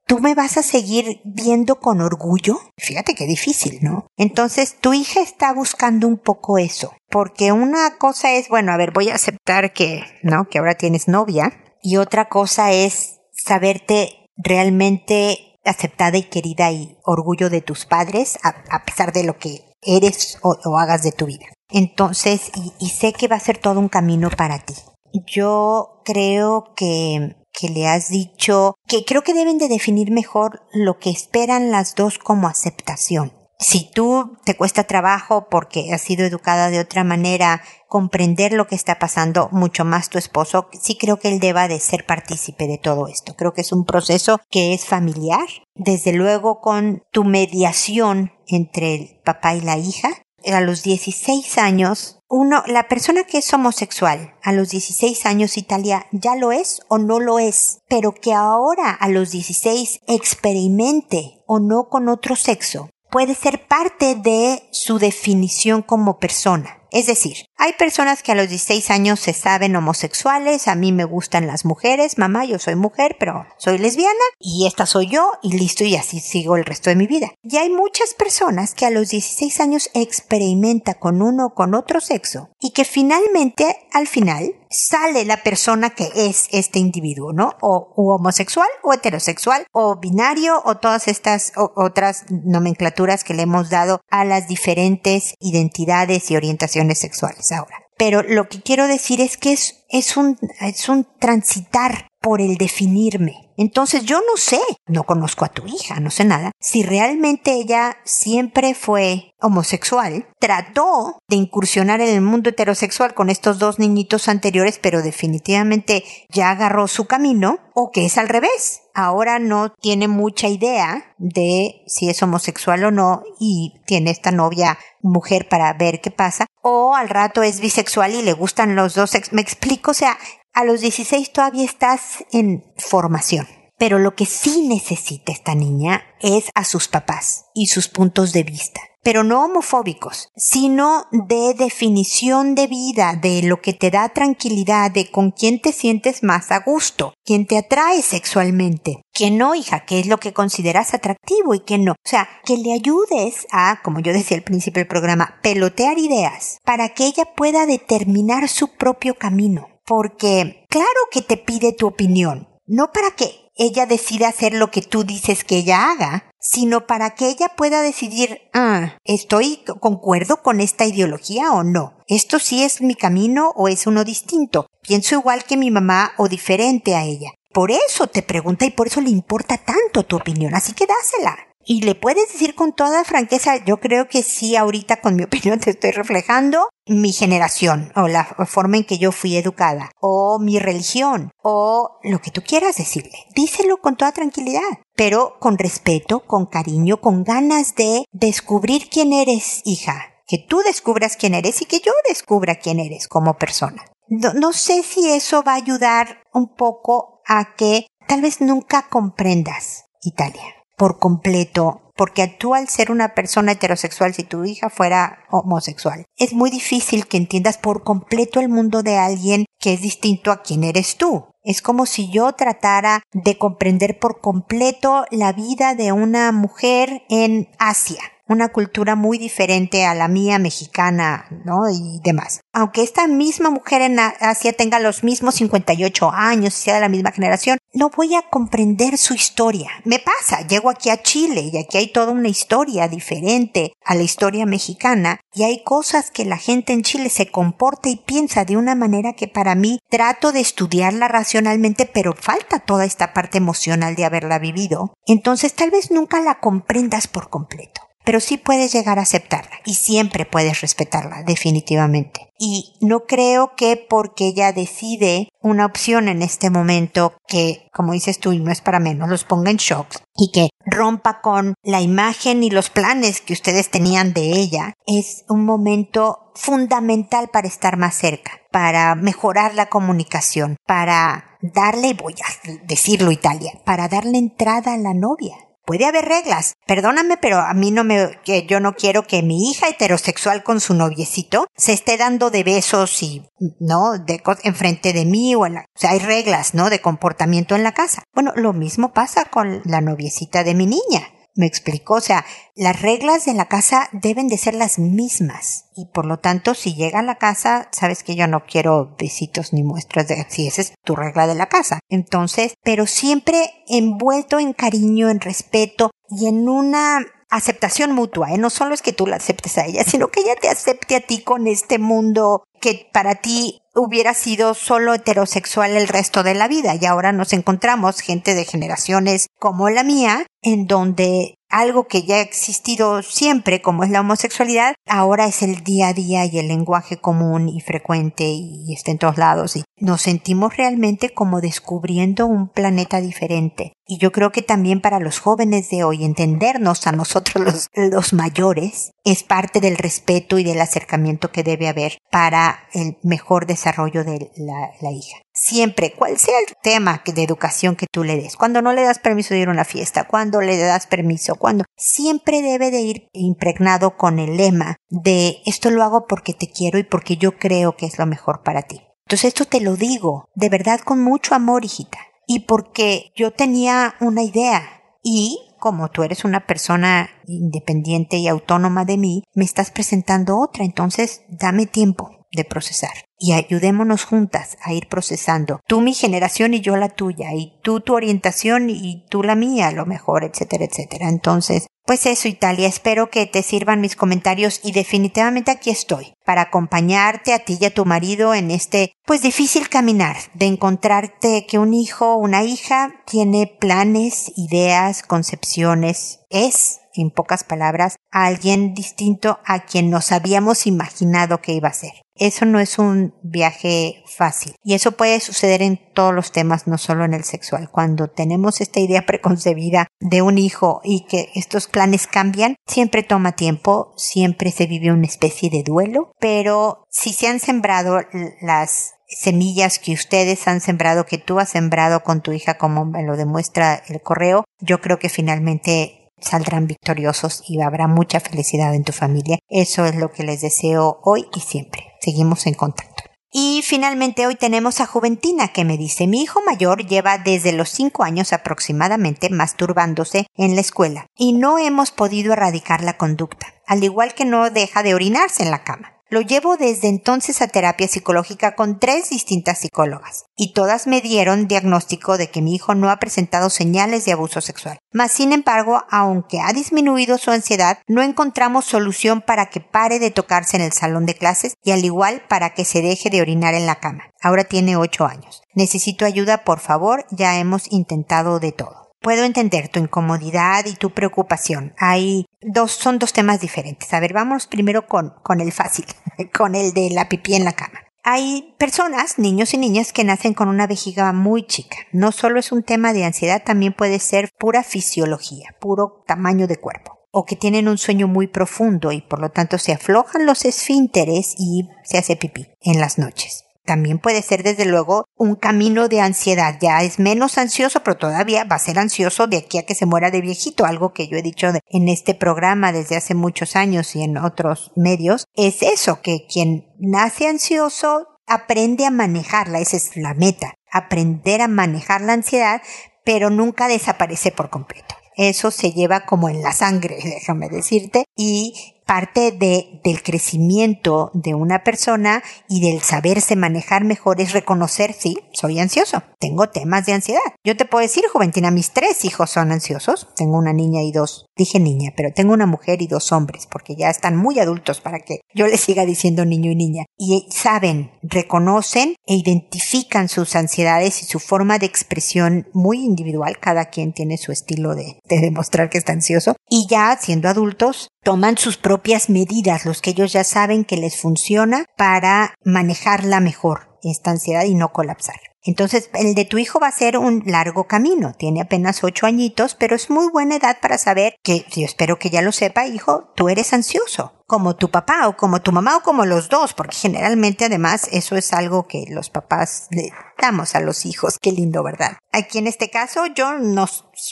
¿tú 0.05 0.19
me 0.19 0.35
vas 0.35 0.57
a 0.57 0.63
seguir 0.63 1.21
viendo 1.23 1.79
con 1.79 2.01
orgullo? 2.01 2.59
Fíjate 2.77 3.15
qué 3.15 3.25
difícil, 3.25 3.79
¿no? 3.81 4.07
Entonces 4.17 4.77
tu 4.79 4.93
hija 4.93 5.21
está 5.21 5.53
buscando 5.53 6.07
un 6.07 6.17
poco 6.17 6.57
eso, 6.57 6.93
porque 7.09 7.51
una 7.51 7.97
cosa 7.97 8.33
es, 8.33 8.49
bueno, 8.49 8.71
a 8.71 8.77
ver, 8.77 8.91
voy 8.91 9.09
a 9.09 9.15
aceptar 9.15 9.73
que, 9.73 10.03
¿no? 10.23 10.47
Que 10.49 10.59
ahora 10.59 10.75
tienes 10.75 11.07
novia, 11.07 11.53
y 11.81 11.97
otra 11.97 12.27
cosa 12.29 12.71
es 12.71 13.19
saberte 13.31 14.27
realmente 14.35 15.59
aceptada 15.65 16.17
y 16.17 16.23
querida 16.23 16.71
y 16.71 16.97
orgullo 17.03 17.49
de 17.49 17.61
tus 17.61 17.85
padres 17.85 18.39
a, 18.43 18.83
pesar 18.85 19.13
de 19.13 19.23
lo 19.23 19.37
que 19.37 19.61
eres 19.81 20.37
o, 20.41 20.77
hagas 20.77 21.03
de 21.03 21.11
tu 21.11 21.25
vida. 21.25 21.45
Entonces, 21.69 22.51
y, 22.79 22.89
sé 22.89 23.13
que 23.13 23.27
va 23.27 23.35
a 23.35 23.41
ser 23.41 23.57
todo 23.57 23.79
un 23.79 23.89
camino 23.89 24.29
para 24.29 24.59
ti. 24.59 24.73
Yo 25.13 26.01
creo 26.05 26.73
que, 26.75 27.35
que 27.51 27.69
le 27.69 27.87
has 27.87 28.09
dicho 28.09 28.75
que 28.87 29.05
creo 29.05 29.23
que 29.23 29.33
deben 29.33 29.57
de 29.57 29.67
definir 29.67 30.11
mejor 30.11 30.61
lo 30.73 30.99
que 30.99 31.09
esperan 31.09 31.71
las 31.71 31.95
dos 31.95 32.17
como 32.17 32.47
aceptación. 32.47 33.33
Si 33.61 33.91
tú 33.91 34.37
te 34.45 34.55
cuesta 34.55 34.85
trabajo 34.85 35.49
porque 35.49 35.93
has 35.93 36.01
sido 36.01 36.25
educada 36.25 36.69
de 36.69 36.79
otra 36.79 37.03
manera, 37.03 37.61
comprender 37.89 38.53
lo 38.53 38.67
que 38.67 38.75
está 38.75 38.99
pasando, 38.99 39.49
mucho 39.51 39.83
más 39.83 40.09
tu 40.09 40.17
esposo, 40.17 40.69
sí 40.81 40.97
creo 40.97 41.19
que 41.19 41.27
él 41.27 41.41
deba 41.41 41.67
de 41.67 41.81
ser 41.81 42.05
partícipe 42.05 42.67
de 42.67 42.77
todo 42.77 43.07
esto. 43.07 43.35
Creo 43.35 43.51
que 43.51 43.59
es 43.59 43.73
un 43.73 43.83
proceso 43.83 44.39
que 44.49 44.73
es 44.73 44.85
familiar, 44.85 45.45
desde 45.75 46.13
luego 46.13 46.61
con 46.61 47.03
tu 47.11 47.25
mediación 47.25 48.31
entre 48.47 48.95
el 48.95 49.19
papá 49.25 49.55
y 49.55 49.61
la 49.61 49.77
hija. 49.77 50.09
A 50.45 50.61
los 50.61 50.83
16 50.83 51.57
años, 51.57 52.19
uno, 52.29 52.63
la 52.67 52.87
persona 52.87 53.23
que 53.23 53.39
es 53.39 53.53
homosexual 53.53 54.35
a 54.43 54.51
los 54.51 54.69
16 54.69 55.25
años 55.25 55.57
Italia 55.57 56.05
ya 56.11 56.35
lo 56.35 56.51
es 56.51 56.81
o 56.87 56.97
no 56.97 57.19
lo 57.19 57.39
es, 57.39 57.79
pero 57.89 58.13
que 58.13 58.33
ahora 58.33 58.91
a 58.91 59.09
los 59.09 59.31
16 59.31 60.01
experimente 60.07 61.41
o 61.47 61.59
no 61.59 61.89
con 61.89 62.07
otro 62.07 62.35
sexo, 62.35 62.89
puede 63.09 63.35
ser 63.35 63.67
parte 63.67 64.15
de 64.15 64.63
su 64.71 64.99
definición 64.99 65.81
como 65.81 66.19
persona. 66.19 66.79
Es 66.91 67.07
decir, 67.07 67.45
hay 67.61 67.73
personas 67.73 68.23
que 68.23 68.31
a 68.31 68.35
los 68.35 68.47
16 68.47 68.89
años 68.89 69.19
se 69.19 69.33
saben 69.33 69.75
homosexuales, 69.75 70.69
a 70.69 70.75
mí 70.75 70.93
me 70.93 71.03
gustan 71.03 71.45
las 71.45 71.65
mujeres, 71.65 72.17
mamá, 72.17 72.45
yo 72.45 72.57
soy 72.57 72.75
mujer, 72.75 73.17
pero 73.19 73.45
soy 73.57 73.77
lesbiana 73.77 74.13
y 74.39 74.65
esta 74.65 74.85
soy 74.85 75.07
yo 75.07 75.33
y 75.43 75.57
listo 75.57 75.83
y 75.83 75.97
así 75.97 76.21
sigo 76.21 76.55
el 76.55 76.63
resto 76.63 76.89
de 76.89 76.95
mi 76.95 77.05
vida. 77.05 77.33
Y 77.43 77.57
hay 77.57 77.69
muchas 77.69 78.13
personas 78.13 78.73
que 78.73 78.85
a 78.85 78.89
los 78.89 79.09
16 79.09 79.59
años 79.59 79.89
experimenta 79.93 80.93
con 80.93 81.21
uno 81.21 81.47
o 81.47 81.53
con 81.53 81.75
otro 81.75 81.99
sexo 81.99 82.49
y 82.61 82.71
que 82.71 82.85
finalmente, 82.85 83.75
al 83.91 84.07
final, 84.07 84.55
sale 84.69 85.25
la 85.25 85.43
persona 85.43 85.89
que 85.89 86.09
es 86.15 86.47
este 86.51 86.79
individuo, 86.79 87.33
¿no? 87.33 87.55
O 87.61 87.91
homosexual 87.95 88.67
o 88.83 88.93
heterosexual 88.93 89.65
o 89.73 89.99
binario 89.99 90.61
o 90.63 90.77
todas 90.77 91.07
estas 91.07 91.51
otras 91.55 92.25
nomenclaturas 92.29 93.23
que 93.23 93.33
le 93.33 93.43
hemos 93.43 93.69
dado 93.69 94.01
a 94.09 94.23
las 94.23 94.47
diferentes 94.47 95.33
identidades 95.39 96.29
y 96.31 96.37
orientaciones 96.37 96.99
sexuales 96.99 97.48
ahora. 97.51 97.75
Pero 97.97 98.23
lo 98.23 98.47
que 98.47 98.61
quiero 98.61 98.87
decir 98.87 99.21
es 99.21 99.37
que 99.37 99.53
es, 99.53 99.78
es 99.89 100.17
un, 100.17 100.37
es 100.61 100.87
un 100.89 101.07
transitar 101.19 102.07
por 102.21 102.41
el 102.41 102.57
definirme. 102.57 103.49
Entonces 103.57 104.03
yo 104.05 104.19
no 104.19 104.37
sé, 104.37 104.59
no 104.87 105.03
conozco 105.03 105.43
a 105.43 105.49
tu 105.49 105.67
hija, 105.67 105.99
no 105.99 106.11
sé 106.11 106.23
nada, 106.23 106.51
si 106.61 106.83
realmente 106.83 107.51
ella 107.51 107.97
siempre 108.05 108.73
fue 108.73 109.33
homosexual, 109.41 110.27
trató 110.39 111.19
de 111.27 111.35
incursionar 111.35 111.99
en 112.01 112.09
el 112.09 112.21
mundo 112.21 112.49
heterosexual 112.49 113.13
con 113.13 113.29
estos 113.29 113.59
dos 113.59 113.79
niñitos 113.79 114.29
anteriores, 114.29 114.79
pero 114.81 115.01
definitivamente 115.01 116.03
ya 116.29 116.51
agarró 116.51 116.87
su 116.87 117.05
camino, 117.05 117.59
o 117.73 117.91
que 117.91 118.05
es 118.05 118.17
al 118.17 118.27
revés. 118.27 118.81
Ahora 118.93 119.39
no 119.39 119.73
tiene 119.79 120.09
mucha 120.09 120.49
idea 120.49 121.15
de 121.17 121.83
si 121.87 122.09
es 122.09 122.21
homosexual 122.21 122.83
o 122.83 122.91
no 122.91 123.23
y 123.39 123.81
tiene 123.85 124.11
esta 124.11 124.31
novia 124.31 124.77
mujer 125.01 125.47
para 125.47 125.71
ver 125.73 126.01
qué 126.01 126.11
pasa, 126.11 126.45
o 126.61 126.95
al 126.95 127.07
rato 127.07 127.41
es 127.43 127.61
bisexual 127.61 128.15
y 128.15 128.21
le 128.21 128.33
gustan 128.33 128.75
los 128.75 128.95
dos. 128.95 129.11
Me 129.31 129.41
explico, 129.41 129.78
o 129.87 129.93
sea, 129.93 130.17
a 130.53 130.63
los 130.63 130.81
16 130.81 131.31
todavía 131.31 131.65
estás 131.65 132.25
en 132.31 132.63
formación. 132.77 133.47
Pero 133.77 133.97
lo 133.97 134.13
que 134.13 134.25
sí 134.25 134.67
necesita 134.67 135.31
esta 135.31 135.55
niña 135.55 136.03
es 136.19 136.49
a 136.53 136.65
sus 136.65 136.89
papás 136.89 137.45
y 137.55 137.67
sus 137.67 137.87
puntos 137.87 138.33
de 138.33 138.43
vista. 138.43 138.81
Pero 139.01 139.23
no 139.23 139.45
homofóbicos, 139.45 140.29
sino 140.35 141.05
de 141.11 141.53
definición 141.53 142.55
de 142.55 142.67
vida, 142.67 143.17
de 143.19 143.41
lo 143.43 143.61
que 143.61 143.73
te 143.73 143.91
da 143.91 144.09
tranquilidad, 144.09 144.91
de 144.91 145.09
con 145.09 145.31
quién 145.31 145.61
te 145.61 145.71
sientes 145.71 146.23
más 146.23 146.51
a 146.51 146.59
gusto, 146.59 147.13
quién 147.25 147.47
te 147.47 147.57
atrae 147.57 148.01
sexualmente, 148.01 149.01
quién 149.13 149.37
no, 149.37 149.55
hija, 149.55 149.85
qué 149.85 149.99
es 149.99 150.07
lo 150.07 150.17
que 150.17 150.33
consideras 150.33 150.93
atractivo 150.93 151.53
y 151.53 151.61
qué 151.61 151.77
no. 151.77 151.93
O 151.93 152.09
sea, 152.09 152.27
que 152.45 152.57
le 152.57 152.73
ayudes 152.73 153.47
a, 153.51 153.81
como 153.83 153.99
yo 153.99 154.13
decía 154.13 154.37
al 154.37 154.43
principio 154.43 154.81
del 154.81 154.87
programa, 154.87 155.39
pelotear 155.41 155.97
ideas 155.97 156.57
para 156.65 156.89
que 156.89 157.05
ella 157.05 157.25
pueda 157.35 157.65
determinar 157.65 158.47
su 158.49 158.69
propio 158.75 159.15
camino 159.15 159.67
porque 159.89 160.67
claro 160.69 160.87
que 161.11 161.23
te 161.23 161.35
pide 161.35 161.73
tu 161.73 161.87
opinión, 161.87 162.47
no 162.67 162.91
para 162.91 163.09
que 163.15 163.49
ella 163.55 163.87
decida 163.87 164.27
hacer 164.27 164.53
lo 164.53 164.69
que 164.69 164.83
tú 164.83 165.03
dices 165.03 165.43
que 165.43 165.57
ella 165.57 165.89
haga, 165.89 166.28
sino 166.39 166.87
para 166.87 167.11
que 167.11 167.29
ella 167.29 167.49
pueda 167.55 167.81
decidir, 167.81 168.41
ah, 168.53 168.97
¿estoy 169.03 169.63
concuerdo 169.79 170.41
con 170.41 170.61
esta 170.61 170.85
ideología 170.85 171.51
o 171.51 171.63
no? 171.63 171.97
¿Esto 172.07 172.39
sí 172.39 172.63
es 172.63 172.81
mi 172.81 172.95
camino 172.95 173.51
o 173.55 173.67
es 173.67 173.87
uno 173.87 174.03
distinto? 174.03 174.67
¿Pienso 174.81 175.15
igual 175.15 175.43
que 175.43 175.57
mi 175.57 175.71
mamá 175.71 176.13
o 176.17 176.27
diferente 176.27 176.95
a 176.95 177.03
ella? 177.03 177.31
Por 177.51 177.71
eso 177.71 178.07
te 178.07 178.21
pregunta 178.21 178.65
y 178.65 178.71
por 178.71 178.87
eso 178.87 179.01
le 179.01 179.09
importa 179.09 179.57
tanto 179.57 180.03
tu 180.03 180.15
opinión, 180.15 180.55
así 180.55 180.73
que 180.73 180.85
dásela. 180.85 181.48
Y 181.65 181.81
le 181.81 181.93
puedes 181.93 182.31
decir 182.31 182.55
con 182.55 182.73
toda 182.73 183.03
franqueza, 183.03 183.63
yo 183.63 183.79
creo 183.79 184.07
que 184.07 184.23
sí, 184.23 184.55
ahorita 184.55 185.01
con 185.01 185.15
mi 185.15 185.23
opinión 185.25 185.59
te 185.59 185.71
estoy 185.71 185.91
reflejando 185.91 186.69
mi 186.87 187.13
generación 187.13 187.91
o 187.95 188.07
la 188.07 188.25
forma 188.25 188.77
en 188.77 188.83
que 188.83 188.97
yo 188.97 189.11
fui 189.11 189.37
educada 189.37 189.91
o 190.01 190.39
mi 190.39 190.57
religión 190.57 191.31
o 191.43 191.99
lo 192.03 192.19
que 192.19 192.31
tú 192.31 192.41
quieras 192.41 192.77
decirle. 192.77 193.25
Díselo 193.35 193.77
con 193.77 193.95
toda 193.95 194.11
tranquilidad, 194.11 194.61
pero 194.95 195.37
con 195.39 195.57
respeto, 195.57 196.25
con 196.25 196.47
cariño, 196.47 196.99
con 196.99 197.23
ganas 197.23 197.75
de 197.75 198.05
descubrir 198.11 198.89
quién 198.89 199.13
eres, 199.13 199.61
hija. 199.65 200.15
Que 200.25 200.37
tú 200.37 200.61
descubras 200.65 201.17
quién 201.17 201.33
eres 201.33 201.61
y 201.61 201.65
que 201.65 201.79
yo 201.79 201.91
descubra 202.07 202.55
quién 202.55 202.79
eres 202.79 203.07
como 203.07 203.37
persona. 203.37 203.83
No, 204.07 204.53
sé 204.53 204.81
si 204.83 205.09
eso 205.09 205.43
va 205.43 205.53
a 205.53 205.57
ayudar 205.57 206.23
un 206.33 206.55
poco 206.55 207.21
a 207.27 207.55
que 207.55 207.87
tal 208.07 208.21
vez 208.21 208.41
nunca 208.41 208.87
comprendas 208.89 209.85
Italia 210.01 210.58
por 210.79 210.97
completo, 210.97 211.91
porque 211.97 212.27
tú 212.27 212.55
al 212.55 212.69
ser 212.69 212.89
una 212.89 213.13
persona 213.13 213.51
heterosexual, 213.51 214.13
si 214.13 214.23
tu 214.23 214.45
hija 214.45 214.69
fuera 214.69 215.25
homosexual, 215.29 216.05
es 216.15 216.31
muy 216.31 216.49
difícil 216.49 217.05
que 217.05 217.17
entiendas 217.17 217.57
por 217.57 217.83
completo 217.83 218.39
el 218.39 218.47
mundo 218.47 218.81
de 218.81 218.97
alguien 218.97 219.45
que 219.59 219.73
es 219.73 219.81
distinto 219.81 220.31
a 220.31 220.41
quien 220.41 220.63
eres 220.63 220.95
tú. 220.95 221.25
Es 221.43 221.61
como 221.61 221.85
si 221.85 222.09
yo 222.09 222.31
tratara 222.31 223.01
de 223.11 223.37
comprender 223.37 223.99
por 223.99 224.21
completo 224.21 225.03
la 225.11 225.33
vida 225.33 225.75
de 225.75 225.91
una 225.91 226.31
mujer 226.31 227.03
en 227.09 227.49
Asia 227.59 227.99
una 228.29 228.49
cultura 228.49 228.95
muy 228.95 229.17
diferente 229.17 229.85
a 229.85 229.95
la 229.95 230.07
mía 230.07 230.37
mexicana, 230.37 231.25
¿no? 231.45 231.67
Y 231.67 231.99
demás. 232.03 232.41
Aunque 232.53 232.83
esta 232.83 233.07
misma 233.07 233.49
mujer 233.49 233.81
en 233.81 233.99
Asia 233.99 234.53
tenga 234.53 234.79
los 234.79 235.03
mismos 235.03 235.35
58 235.35 236.11
años 236.13 236.53
sea 236.53 236.75
de 236.75 236.81
la 236.81 236.89
misma 236.89 237.11
generación, 237.11 237.57
no 237.73 237.89
voy 237.89 238.15
a 238.15 238.23
comprender 238.29 238.97
su 238.97 239.13
historia. 239.13 239.69
Me 239.83 239.99
pasa, 239.99 240.47
llego 240.47 240.69
aquí 240.69 240.89
a 240.89 241.01
Chile 241.01 241.49
y 241.51 241.57
aquí 241.57 241.77
hay 241.77 241.87
toda 241.91 242.11
una 242.11 242.29
historia 242.29 242.87
diferente 242.87 243.73
a 243.83 243.95
la 243.95 244.03
historia 244.03 244.45
mexicana 244.45 245.19
y 245.33 245.43
hay 245.43 245.63
cosas 245.63 246.11
que 246.11 246.25
la 246.25 246.37
gente 246.37 246.73
en 246.73 246.83
Chile 246.83 247.09
se 247.09 247.29
comporta 247.29 247.89
y 247.89 247.97
piensa 247.97 248.45
de 248.45 248.57
una 248.57 248.75
manera 248.75 249.13
que 249.13 249.27
para 249.27 249.55
mí 249.55 249.79
trato 249.89 250.31
de 250.31 250.39
estudiarla 250.39 251.07
racionalmente, 251.07 251.85
pero 251.85 252.13
falta 252.13 252.59
toda 252.59 252.85
esta 252.85 253.13
parte 253.13 253.37
emocional 253.37 253.95
de 253.95 254.05
haberla 254.05 254.39
vivido. 254.39 254.93
Entonces 255.05 255.53
tal 255.53 255.71
vez 255.71 255.91
nunca 255.91 256.21
la 256.21 256.39
comprendas 256.39 257.07
por 257.07 257.29
completo 257.29 257.88
pero 258.09 258.21
sí 258.21 258.37
puedes 258.37 258.73
llegar 258.73 258.97
a 258.97 259.03
aceptarla 259.03 259.51
y 259.65 259.75
siempre 259.75 260.25
puedes 260.25 260.61
respetarla, 260.61 261.21
definitivamente. 261.21 262.31
Y 262.39 262.73
no 262.81 263.05
creo 263.05 263.53
que 263.55 263.77
porque 263.77 264.25
ella 264.25 264.51
decide 264.51 265.29
una 265.43 265.67
opción 265.67 266.07
en 266.07 266.23
este 266.23 266.49
momento 266.49 267.13
que, 267.27 267.67
como 267.71 267.93
dices 267.93 268.17
tú, 268.17 268.31
y 268.31 268.39
no 268.39 268.51
es 268.51 268.61
para 268.61 268.79
menos, 268.79 269.09
los 269.09 269.25
ponga 269.25 269.51
en 269.51 269.57
shock 269.57 269.97
y 270.15 270.31
que 270.31 270.49
rompa 270.65 271.21
con 271.21 271.53
la 271.61 271.81
imagen 271.81 272.41
y 272.41 272.49
los 272.49 272.71
planes 272.71 273.21
que 273.21 273.33
ustedes 273.33 273.69
tenían 273.69 274.11
de 274.13 274.39
ella, 274.39 274.73
es 274.87 275.23
un 275.29 275.45
momento 275.45 276.31
fundamental 276.33 277.29
para 277.31 277.47
estar 277.47 277.77
más 277.77 277.95
cerca, 277.95 278.41
para 278.51 278.95
mejorar 278.95 279.53
la 279.53 279.67
comunicación, 279.67 280.55
para 280.65 281.37
darle, 281.43 281.93
voy 281.93 282.15
a 282.15 282.57
decirlo 282.65 283.11
Italia, 283.11 283.51
para 283.65 283.87
darle 283.87 284.17
entrada 284.17 284.73
a 284.73 284.77
la 284.79 284.95
novia 284.95 285.35
puede 285.69 285.85
haber 285.85 286.05
reglas. 286.05 286.55
Perdóname, 286.65 287.17
pero 287.17 287.37
a 287.37 287.53
mí 287.53 287.69
no 287.69 287.83
me, 287.83 288.19
que 288.25 288.47
yo 288.47 288.59
no 288.59 288.73
quiero 288.73 289.03
que 289.03 289.21
mi 289.21 289.51
hija 289.51 289.67
heterosexual 289.67 290.41
con 290.41 290.61
su 290.61 290.73
noviecito 290.73 291.45
se 291.55 291.73
esté 291.73 291.95
dando 291.95 292.31
de 292.31 292.43
besos 292.43 293.03
y, 293.03 293.21
¿no? 293.59 293.99
De, 293.99 294.19
enfrente 294.41 294.93
de 294.93 295.05
mí 295.05 295.35
o 295.35 295.45
en 295.45 295.53
la, 295.53 295.61
o 295.61 295.79
sea, 295.79 295.91
hay 295.91 295.99
reglas, 295.99 296.55
¿no? 296.55 296.71
De 296.71 296.81
comportamiento 296.81 297.55
en 297.55 297.61
la 297.61 297.73
casa. 297.73 298.01
Bueno, 298.15 298.33
lo 298.35 298.51
mismo 298.51 298.93
pasa 298.93 299.25
con 299.25 299.61
la 299.63 299.79
noviecita 299.79 300.43
de 300.43 300.55
mi 300.55 300.65
niña. 300.65 301.07
Me 301.39 301.45
explicó, 301.45 301.93
o 301.93 302.01
sea, 302.01 302.25
las 302.53 302.81
reglas 302.81 303.23
de 303.23 303.33
la 303.33 303.45
casa 303.45 303.87
deben 303.93 304.27
de 304.27 304.37
ser 304.37 304.55
las 304.55 304.77
mismas. 304.77 305.69
Y 305.73 305.85
por 305.85 306.05
lo 306.05 306.17
tanto, 306.17 306.53
si 306.53 306.75
llega 306.75 306.99
a 306.99 307.01
la 307.01 307.15
casa, 307.15 307.69
sabes 307.71 308.03
que 308.03 308.17
yo 308.17 308.27
no 308.27 308.43
quiero 308.45 308.97
besitos 308.99 309.53
ni 309.53 309.63
muestras 309.63 310.09
de 310.09 310.25
si 310.27 310.47
esa 310.47 310.63
es 310.63 310.73
tu 310.83 310.97
regla 310.97 311.27
de 311.27 311.35
la 311.35 311.47
casa. 311.47 311.79
Entonces, 311.87 312.55
pero 312.61 312.85
siempre 312.85 313.53
envuelto 313.69 314.37
en 314.37 314.51
cariño, 314.51 315.09
en 315.09 315.21
respeto 315.21 315.91
y 316.09 316.27
en 316.27 316.49
una 316.49 317.05
aceptación 317.29 317.93
mutua, 317.93 318.33
¿eh? 318.33 318.37
No 318.37 318.49
solo 318.49 318.73
es 318.73 318.81
que 318.81 318.91
tú 318.91 319.07
la 319.07 319.15
aceptes 319.15 319.57
a 319.57 319.65
ella, 319.65 319.85
sino 319.85 320.09
que 320.09 320.19
ella 320.19 320.35
te 320.35 320.49
acepte 320.49 320.97
a 320.97 321.01
ti 321.01 321.21
con 321.21 321.47
este 321.47 321.79
mundo 321.79 322.43
que 322.59 322.89
para 322.91 323.15
ti 323.15 323.61
hubiera 323.75 324.13
sido 324.13 324.53
solo 324.53 324.93
heterosexual 324.93 325.77
el 325.77 325.87
resto 325.87 326.23
de 326.23 326.33
la 326.33 326.47
vida 326.47 326.75
y 326.75 326.85
ahora 326.85 327.11
nos 327.11 327.33
encontramos 327.33 328.01
gente 328.01 328.35
de 328.35 328.45
generaciones 328.45 329.27
como 329.39 329.69
la 329.69 329.83
mía 329.83 330.25
en 330.41 330.67
donde 330.67 331.35
algo 331.49 331.87
que 331.87 332.03
ya 332.03 332.17
ha 332.17 332.21
existido 332.21 333.01
siempre, 333.01 333.61
como 333.61 333.83
es 333.83 333.89
la 333.89 334.01
homosexualidad, 334.01 334.75
ahora 334.87 335.25
es 335.25 335.41
el 335.41 335.63
día 335.63 335.89
a 335.89 335.93
día 335.93 336.25
y 336.25 336.37
el 336.37 336.47
lenguaje 336.47 336.97
común 336.97 337.49
y 337.49 337.59
frecuente 337.61 338.23
y 338.25 338.71
está 338.73 338.91
en 338.91 338.99
todos 338.99 339.17
lados 339.17 339.55
y 339.55 339.63
nos 339.77 340.01
sentimos 340.01 340.55
realmente 340.55 341.09
como 341.09 341.41
descubriendo 341.41 342.27
un 342.27 342.49
planeta 342.49 343.01
diferente. 343.01 343.73
Y 343.87 343.97
yo 343.97 344.11
creo 344.11 344.31
que 344.31 344.43
también 344.43 344.81
para 344.81 344.99
los 344.99 345.19
jóvenes 345.19 345.69
de 345.71 345.83
hoy 345.83 346.05
entendernos 346.05 346.85
a 346.85 346.91
nosotros 346.91 347.43
los, 347.43 347.67
los 347.73 348.13
mayores 348.13 348.91
es 349.03 349.23
parte 349.23 349.59
del 349.59 349.77
respeto 349.77 350.37
y 350.37 350.43
del 350.43 350.61
acercamiento 350.61 351.31
que 351.31 351.43
debe 351.43 351.67
haber 351.67 351.97
para 352.11 352.59
el 352.73 352.97
mejor 353.01 353.47
desarrollo 353.47 354.03
de 354.03 354.29
la, 354.37 354.69
la 354.81 354.91
hija 354.91 355.17
siempre, 355.49 355.93
cual 355.93 356.17
sea 356.17 356.39
el 356.39 356.55
tema 356.61 357.01
de 357.05 357.23
educación 357.23 357.75
que 357.75 357.87
tú 357.91 358.03
le 358.03 358.15
des, 358.15 358.35
cuando 358.35 358.61
no 358.61 358.71
le 358.73 358.83
das 358.83 358.99
permiso 358.99 359.33
de 359.33 359.41
ir 359.41 359.47
a 359.47 359.51
una 359.51 359.65
fiesta, 359.65 360.07
cuando 360.07 360.41
le 360.41 360.57
das 360.57 360.87
permiso, 360.87 361.35
cuando 361.35 361.65
siempre 361.75 362.41
debe 362.41 362.69
de 362.71 362.81
ir 362.81 363.07
impregnado 363.13 363.97
con 363.97 364.19
el 364.19 364.37
lema 364.37 364.77
de 364.89 365.37
esto 365.45 365.71
lo 365.71 365.83
hago 365.83 366.05
porque 366.07 366.33
te 366.33 366.51
quiero 366.51 366.77
y 366.77 366.83
porque 366.83 367.17
yo 367.17 367.37
creo 367.37 367.75
que 367.75 367.85
es 367.85 367.97
lo 367.97 368.05
mejor 368.05 368.43
para 368.43 368.61
ti. 368.61 368.81
Entonces 369.05 369.29
esto 369.29 369.45
te 369.45 369.59
lo 369.59 369.75
digo 369.75 370.29
de 370.35 370.49
verdad 370.49 370.79
con 370.81 371.01
mucho 371.01 371.33
amor, 371.33 371.65
hijita, 371.65 371.99
y 372.27 372.41
porque 372.41 373.11
yo 373.15 373.31
tenía 373.31 373.95
una 373.99 374.21
idea 374.21 374.61
y 375.01 375.39
como 375.59 375.89
tú 375.89 376.03
eres 376.03 376.23
una 376.23 376.45
persona 376.45 377.09
independiente 377.25 378.17
y 378.17 378.27
autónoma 378.27 378.85
de 378.85 378.97
mí, 378.97 379.23
me 379.33 379.43
estás 379.43 379.71
presentando 379.71 380.39
otra, 380.39 380.63
entonces 380.63 381.23
dame 381.27 381.65
tiempo 381.65 382.18
de 382.31 382.45
procesar. 382.45 383.05
Y 383.17 383.33
ayudémonos 383.33 384.05
juntas 384.05 384.57
a 384.63 384.73
ir 384.73 384.87
procesando. 384.87 385.59
Tú 385.67 385.81
mi 385.81 385.93
generación 385.93 386.53
y 386.53 386.61
yo 386.61 386.75
la 386.77 386.89
tuya, 386.89 387.33
y 387.33 387.59
tú 387.61 387.81
tu 387.81 387.93
orientación 387.93 388.69
y 388.69 389.05
tú 389.09 389.23
la 389.23 389.35
mía, 389.35 389.67
a 389.67 389.71
lo 389.71 389.85
mejor, 389.85 390.23
etcétera, 390.23 390.65
etcétera. 390.65 391.09
Entonces, 391.09 391.67
pues 391.89 392.05
eso, 392.05 392.27
Italia, 392.27 392.67
espero 392.67 393.09
que 393.09 393.25
te 393.25 393.41
sirvan 393.41 393.81
mis 393.81 393.95
comentarios 393.95 394.59
y 394.63 394.73
definitivamente 394.73 395.49
aquí 395.49 395.71
estoy 395.71 396.13
para 396.23 396.43
acompañarte 396.43 397.33
a 397.33 397.39
ti 397.39 397.57
y 397.59 397.65
a 397.65 397.73
tu 397.73 397.83
marido 397.83 398.35
en 398.35 398.51
este, 398.51 398.93
pues 399.07 399.23
difícil 399.23 399.69
caminar 399.69 400.15
de 400.35 400.45
encontrarte 400.45 401.47
que 401.47 401.57
un 401.57 401.73
hijo 401.73 402.13
o 402.13 402.17
una 402.17 402.43
hija 402.43 403.01
tiene 403.07 403.47
planes, 403.47 404.31
ideas, 404.35 405.01
concepciones, 405.01 406.19
es, 406.29 406.79
en 406.93 407.09
pocas 407.09 407.43
palabras, 407.43 407.95
alguien 408.11 408.75
distinto 408.75 409.39
a 409.43 409.65
quien 409.65 409.89
nos 409.89 410.11
habíamos 410.11 410.67
imaginado 410.67 411.41
que 411.41 411.53
iba 411.53 411.69
a 411.69 411.73
ser 411.73 411.93
eso 412.19 412.45
no 412.45 412.59
es 412.59 412.77
un 412.79 413.13
viaje 413.23 414.03
fácil. 414.05 414.53
Y 414.63 414.73
eso 414.73 414.91
puede 414.91 415.19
suceder 415.19 415.61
en 415.61 415.79
todos 415.93 416.13
los 416.13 416.31
temas, 416.31 416.67
no 416.67 416.77
solo 416.77 417.05
en 417.05 417.13
el 417.13 417.23
sexual. 417.23 417.69
Cuando 417.71 418.09
tenemos 418.09 418.61
esta 418.61 418.79
idea 418.79 419.05
preconcebida 419.05 419.87
de 419.99 420.21
un 420.21 420.37
hijo 420.37 420.81
y 420.83 421.05
que 421.05 421.29
estos 421.35 421.67
planes 421.67 422.07
cambian, 422.07 422.55
siempre 422.67 423.03
toma 423.03 423.33
tiempo, 423.33 423.93
siempre 423.97 424.51
se 424.51 424.67
vive 424.67 424.91
una 424.91 425.07
especie 425.07 425.49
de 425.49 425.63
duelo, 425.63 426.11
pero 426.19 426.85
si 426.89 427.13
se 427.13 427.27
han 427.27 427.39
sembrado 427.39 427.99
las 428.41 428.95
semillas 429.07 429.79
que 429.79 429.93
ustedes 429.93 430.47
han 430.47 430.61
sembrado, 430.61 431.05
que 431.05 431.17
tú 431.17 431.39
has 431.39 431.49
sembrado 431.49 432.03
con 432.03 432.21
tu 432.21 432.31
hija, 432.31 432.57
como 432.57 432.85
me 432.85 433.03
lo 433.03 433.17
demuestra 433.17 433.81
el 433.87 434.01
correo, 434.01 434.45
yo 434.59 434.81
creo 434.81 434.99
que 434.99 435.09
finalmente 435.09 436.11
saldrán 436.21 436.67
victoriosos 436.67 437.43
y 437.47 437.61
habrá 437.61 437.87
mucha 437.87 438.19
felicidad 438.19 438.75
en 438.75 438.83
tu 438.83 438.91
familia. 438.91 439.39
Eso 439.47 439.85
es 439.85 439.95
lo 439.95 440.11
que 440.11 440.23
les 440.23 440.41
deseo 440.41 440.99
hoy 441.03 441.25
y 441.33 441.39
siempre. 441.39 441.88
Seguimos 442.01 442.45
en 442.47 442.53
contacto. 442.53 443.03
Y 443.31 443.61
finalmente 443.63 444.25
hoy 444.25 444.35
tenemos 444.35 444.81
a 444.81 444.87
Juventina 444.87 445.49
que 445.49 445.63
me 445.63 445.77
dice 445.77 446.07
mi 446.07 446.23
hijo 446.23 446.41
mayor 446.41 446.87
lleva 446.87 447.19
desde 447.19 447.51
los 447.51 447.69
cinco 447.69 448.03
años 448.03 448.33
aproximadamente 448.33 449.29
masturbándose 449.29 450.25
en 450.35 450.55
la 450.55 450.61
escuela 450.61 451.05
y 451.15 451.33
no 451.33 451.59
hemos 451.59 451.91
podido 451.91 452.33
erradicar 452.33 452.83
la 452.83 452.97
conducta, 452.97 453.53
al 453.67 453.83
igual 453.83 454.15
que 454.15 454.25
no 454.25 454.49
deja 454.49 454.81
de 454.81 454.95
orinarse 454.95 455.43
en 455.43 455.51
la 455.51 455.63
cama. 455.63 455.98
Lo 456.11 456.21
llevo 456.21 456.57
desde 456.57 456.87
entonces 456.87 457.39
a 457.41 457.47
terapia 457.47 457.87
psicológica 457.87 458.55
con 458.55 458.79
tres 458.79 459.11
distintas 459.11 459.59
psicólogas, 459.59 460.25
y 460.35 460.53
todas 460.53 460.87
me 460.87 461.01
dieron 461.01 461.47
diagnóstico 461.47 462.17
de 462.17 462.31
que 462.31 462.41
mi 462.41 462.55
hijo 462.55 462.73
no 462.73 462.89
ha 462.89 462.97
presentado 462.97 463.51
señales 463.51 464.05
de 464.05 464.13
abuso 464.13 464.41
sexual. 464.41 464.79
Mas, 464.91 465.11
sin 465.11 465.33
embargo, 465.33 465.83
aunque 465.91 466.41
ha 466.41 466.51
disminuido 466.51 467.19
su 467.19 467.29
ansiedad, 467.29 467.77
no 467.87 468.01
encontramos 468.01 468.65
solución 468.65 469.21
para 469.21 469.51
que 469.51 469.61
pare 469.61 469.99
de 469.99 470.09
tocarse 470.09 470.57
en 470.57 470.63
el 470.63 470.71
salón 470.71 471.05
de 471.05 471.13
clases 471.13 471.53
y 471.63 471.71
al 471.71 471.85
igual 471.85 472.23
para 472.27 472.55
que 472.55 472.65
se 472.65 472.81
deje 472.81 473.11
de 473.11 473.21
orinar 473.21 473.53
en 473.53 473.67
la 473.67 473.79
cama. 473.79 474.05
Ahora 474.21 474.45
tiene 474.45 474.77
ocho 474.77 475.05
años. 475.05 475.43
Necesito 475.53 476.05
ayuda, 476.05 476.43
por 476.43 476.59
favor, 476.59 477.05
ya 477.11 477.37
hemos 477.37 477.71
intentado 477.71 478.39
de 478.39 478.51
todo. 478.51 478.88
Puedo 479.01 479.23
entender 479.23 479.69
tu 479.69 479.79
incomodidad 479.79 480.65
y 480.65 480.75
tu 480.75 480.89
preocupación. 480.89 481.73
Hay 481.77 482.25
dos, 482.41 482.71
son 482.71 482.99
dos 482.99 483.13
temas 483.13 483.39
diferentes. 483.39 483.93
A 483.93 483.99
ver, 484.01 484.11
vamos 484.11 484.47
primero 484.47 484.87
con, 484.87 485.13
con 485.23 485.39
el 485.39 485.53
fácil, 485.53 485.85
con 486.37 486.53
el 486.53 486.73
de 486.73 486.89
la 486.89 487.07
pipí 487.07 487.35
en 487.35 487.45
la 487.45 487.53
cama. 487.53 487.79
Hay 488.03 488.55
personas, 488.57 489.19
niños 489.19 489.53
y 489.53 489.57
niñas, 489.57 489.93
que 489.93 490.03
nacen 490.03 490.33
con 490.33 490.47
una 490.47 490.67
vejiga 490.67 491.13
muy 491.13 491.45
chica. 491.45 491.77
No 491.91 492.11
solo 492.11 492.39
es 492.39 492.51
un 492.51 492.63
tema 492.63 492.91
de 492.91 493.05
ansiedad, 493.05 493.43
también 493.43 493.73
puede 493.73 493.99
ser 493.99 494.31
pura 494.37 494.63
fisiología, 494.63 495.55
puro 495.59 496.03
tamaño 496.07 496.47
de 496.47 496.57
cuerpo. 496.57 496.99
O 497.11 497.25
que 497.25 497.35
tienen 497.35 497.67
un 497.67 497.77
sueño 497.77 498.07
muy 498.07 498.27
profundo 498.27 498.91
y 498.91 499.01
por 499.01 499.19
lo 499.19 499.29
tanto 499.29 499.57
se 499.57 499.73
aflojan 499.73 500.25
los 500.25 500.45
esfínteres 500.45 501.35
y 501.37 501.69
se 501.83 501.97
hace 501.97 502.15
pipí 502.15 502.47
en 502.61 502.79
las 502.79 502.97
noches. 502.97 503.45
También 503.69 503.99
puede 503.99 504.23
ser 504.23 504.41
desde 504.41 504.65
luego 504.65 505.05
un 505.15 505.35
camino 505.35 505.89
de 505.89 506.01
ansiedad. 506.01 506.57
Ya 506.59 506.81
es 506.81 506.97
menos 506.97 507.37
ansioso, 507.37 507.83
pero 507.83 507.97
todavía 507.97 508.43
va 508.43 508.55
a 508.55 508.59
ser 508.59 508.79
ansioso 508.79 509.27
de 509.27 509.37
aquí 509.37 509.59
a 509.59 509.65
que 509.67 509.75
se 509.75 509.85
muera 509.85 510.09
de 510.09 510.21
viejito. 510.21 510.65
Algo 510.65 510.91
que 510.91 511.07
yo 511.07 511.17
he 511.17 511.21
dicho 511.21 511.51
en 511.67 511.87
este 511.87 512.15
programa 512.15 512.71
desde 512.71 512.97
hace 512.97 513.13
muchos 513.13 513.55
años 513.55 513.95
y 513.95 514.01
en 514.01 514.17
otros 514.17 514.71
medios. 514.75 515.27
Es 515.35 515.61
eso, 515.61 516.01
que 516.01 516.25
quien 516.27 516.65
nace 516.79 517.27
ansioso 517.27 518.07
aprende 518.25 518.87
a 518.87 518.89
manejarla. 518.89 519.59
Esa 519.59 519.77
es 519.77 519.95
la 519.95 520.15
meta. 520.15 520.55
Aprender 520.71 521.43
a 521.43 521.47
manejar 521.47 522.01
la 522.01 522.13
ansiedad, 522.13 522.63
pero 523.05 523.29
nunca 523.29 523.67
desaparece 523.67 524.31
por 524.31 524.49
completo. 524.49 524.95
Eso 525.15 525.51
se 525.51 525.73
lleva 525.73 526.07
como 526.07 526.27
en 526.29 526.41
la 526.41 526.53
sangre, 526.53 526.97
déjame 527.03 527.49
decirte, 527.49 528.05
y 528.15 528.78
parte 528.89 529.31
de, 529.31 529.81
del 529.83 530.01
crecimiento 530.01 531.11
de 531.13 531.35
una 531.35 531.63
persona 531.63 532.23
y 532.47 532.59
del 532.59 532.81
saberse 532.81 533.35
manejar 533.35 533.83
mejor 533.83 534.19
es 534.19 534.33
reconocer, 534.33 534.93
sí, 534.93 535.15
soy 535.31 535.59
ansioso, 535.59 536.01
tengo 536.17 536.49
temas 536.49 536.87
de 536.87 536.93
ansiedad. 536.93 537.21
Yo 537.43 537.55
te 537.55 537.65
puedo 537.65 537.83
decir, 537.83 538.05
Juventina, 538.11 538.49
mis 538.49 538.71
tres 538.71 539.05
hijos 539.05 539.29
son 539.29 539.51
ansiosos, 539.51 540.07
tengo 540.15 540.39
una 540.39 540.53
niña 540.53 540.81
y 540.81 540.91
dos, 540.91 541.27
dije 541.37 541.59
niña, 541.59 541.93
pero 541.95 542.09
tengo 542.15 542.33
una 542.33 542.47
mujer 542.47 542.81
y 542.81 542.87
dos 542.87 543.11
hombres, 543.11 543.45
porque 543.45 543.75
ya 543.75 543.91
están 543.91 544.17
muy 544.17 544.39
adultos 544.39 544.81
para 544.81 545.01
que 545.01 545.19
yo 545.35 545.45
les 545.45 545.61
siga 545.61 545.85
diciendo 545.85 546.25
niño 546.25 546.49
y 546.49 546.55
niña. 546.55 546.85
Y 546.97 547.27
saben, 547.29 547.91
reconocen 548.01 548.95
e 549.05 549.13
identifican 549.13 550.09
sus 550.09 550.35
ansiedades 550.35 551.03
y 551.03 551.05
su 551.05 551.19
forma 551.19 551.59
de 551.59 551.67
expresión 551.67 552.47
muy 552.53 552.83
individual, 552.83 553.37
cada 553.39 553.65
quien 553.65 553.93
tiene 553.93 554.17
su 554.17 554.31
estilo 554.31 554.73
de, 554.73 554.99
de 555.07 555.19
demostrar 555.19 555.69
que 555.69 555.77
está 555.77 555.93
ansioso, 555.93 556.35
y 556.49 556.65
ya 556.67 556.97
siendo 556.99 557.29
adultos, 557.29 557.89
toman 558.03 558.37
sus 558.37 558.57
propias 558.57 559.09
medidas, 559.09 559.65
los 559.65 559.81
que 559.81 559.91
ellos 559.91 560.13
ya 560.13 560.23
saben 560.23 560.65
que 560.65 560.77
les 560.77 560.99
funciona 560.99 561.65
para 561.77 562.33
manejarla 562.43 563.19
mejor, 563.19 563.77
esta 563.83 564.11
ansiedad 564.11 564.45
y 564.45 564.55
no 564.55 564.69
colapsar. 564.69 565.19
Entonces, 565.43 565.89
el 565.93 566.15
de 566.15 566.25
tu 566.25 566.37
hijo 566.37 566.59
va 566.59 566.67
a 566.67 566.71
ser 566.71 566.97
un 566.97 567.23
largo 567.25 567.65
camino. 567.65 568.13
Tiene 568.17 568.41
apenas 568.41 568.83
ocho 568.83 569.05
añitos, 569.05 569.55
pero 569.55 569.75
es 569.75 569.89
muy 569.89 570.09
buena 570.11 570.35
edad 570.35 570.57
para 570.61 570.77
saber 570.77 571.15
que, 571.23 571.45
yo 571.55 571.65
espero 571.65 571.97
que 571.97 572.09
ya 572.09 572.21
lo 572.21 572.31
sepa, 572.31 572.67
hijo, 572.67 573.11
tú 573.15 573.29
eres 573.29 573.53
ansioso 573.53 574.13
como 574.27 574.55
tu 574.55 574.69
papá 574.69 575.07
o 575.07 575.17
como 575.17 575.41
tu 575.41 575.51
mamá 575.51 575.77
o 575.77 575.81
como 575.81 576.05
los 576.05 576.29
dos, 576.29 576.53
porque 576.53 576.75
generalmente 576.75 577.45
además 577.45 577.89
eso 577.91 578.15
es 578.15 578.31
algo 578.31 578.67
que 578.67 578.85
los 578.87 579.09
papás 579.09 579.67
le 579.71 579.91
damos 580.21 580.53
a 580.53 580.59
los 580.59 580.85
hijos. 580.85 581.17
Qué 581.19 581.31
lindo, 581.31 581.63
¿verdad? 581.63 581.97
Aquí 582.11 582.37
en 582.37 582.45
este 582.45 582.69
caso 582.69 583.07
yo 583.07 583.39
no 583.39 583.65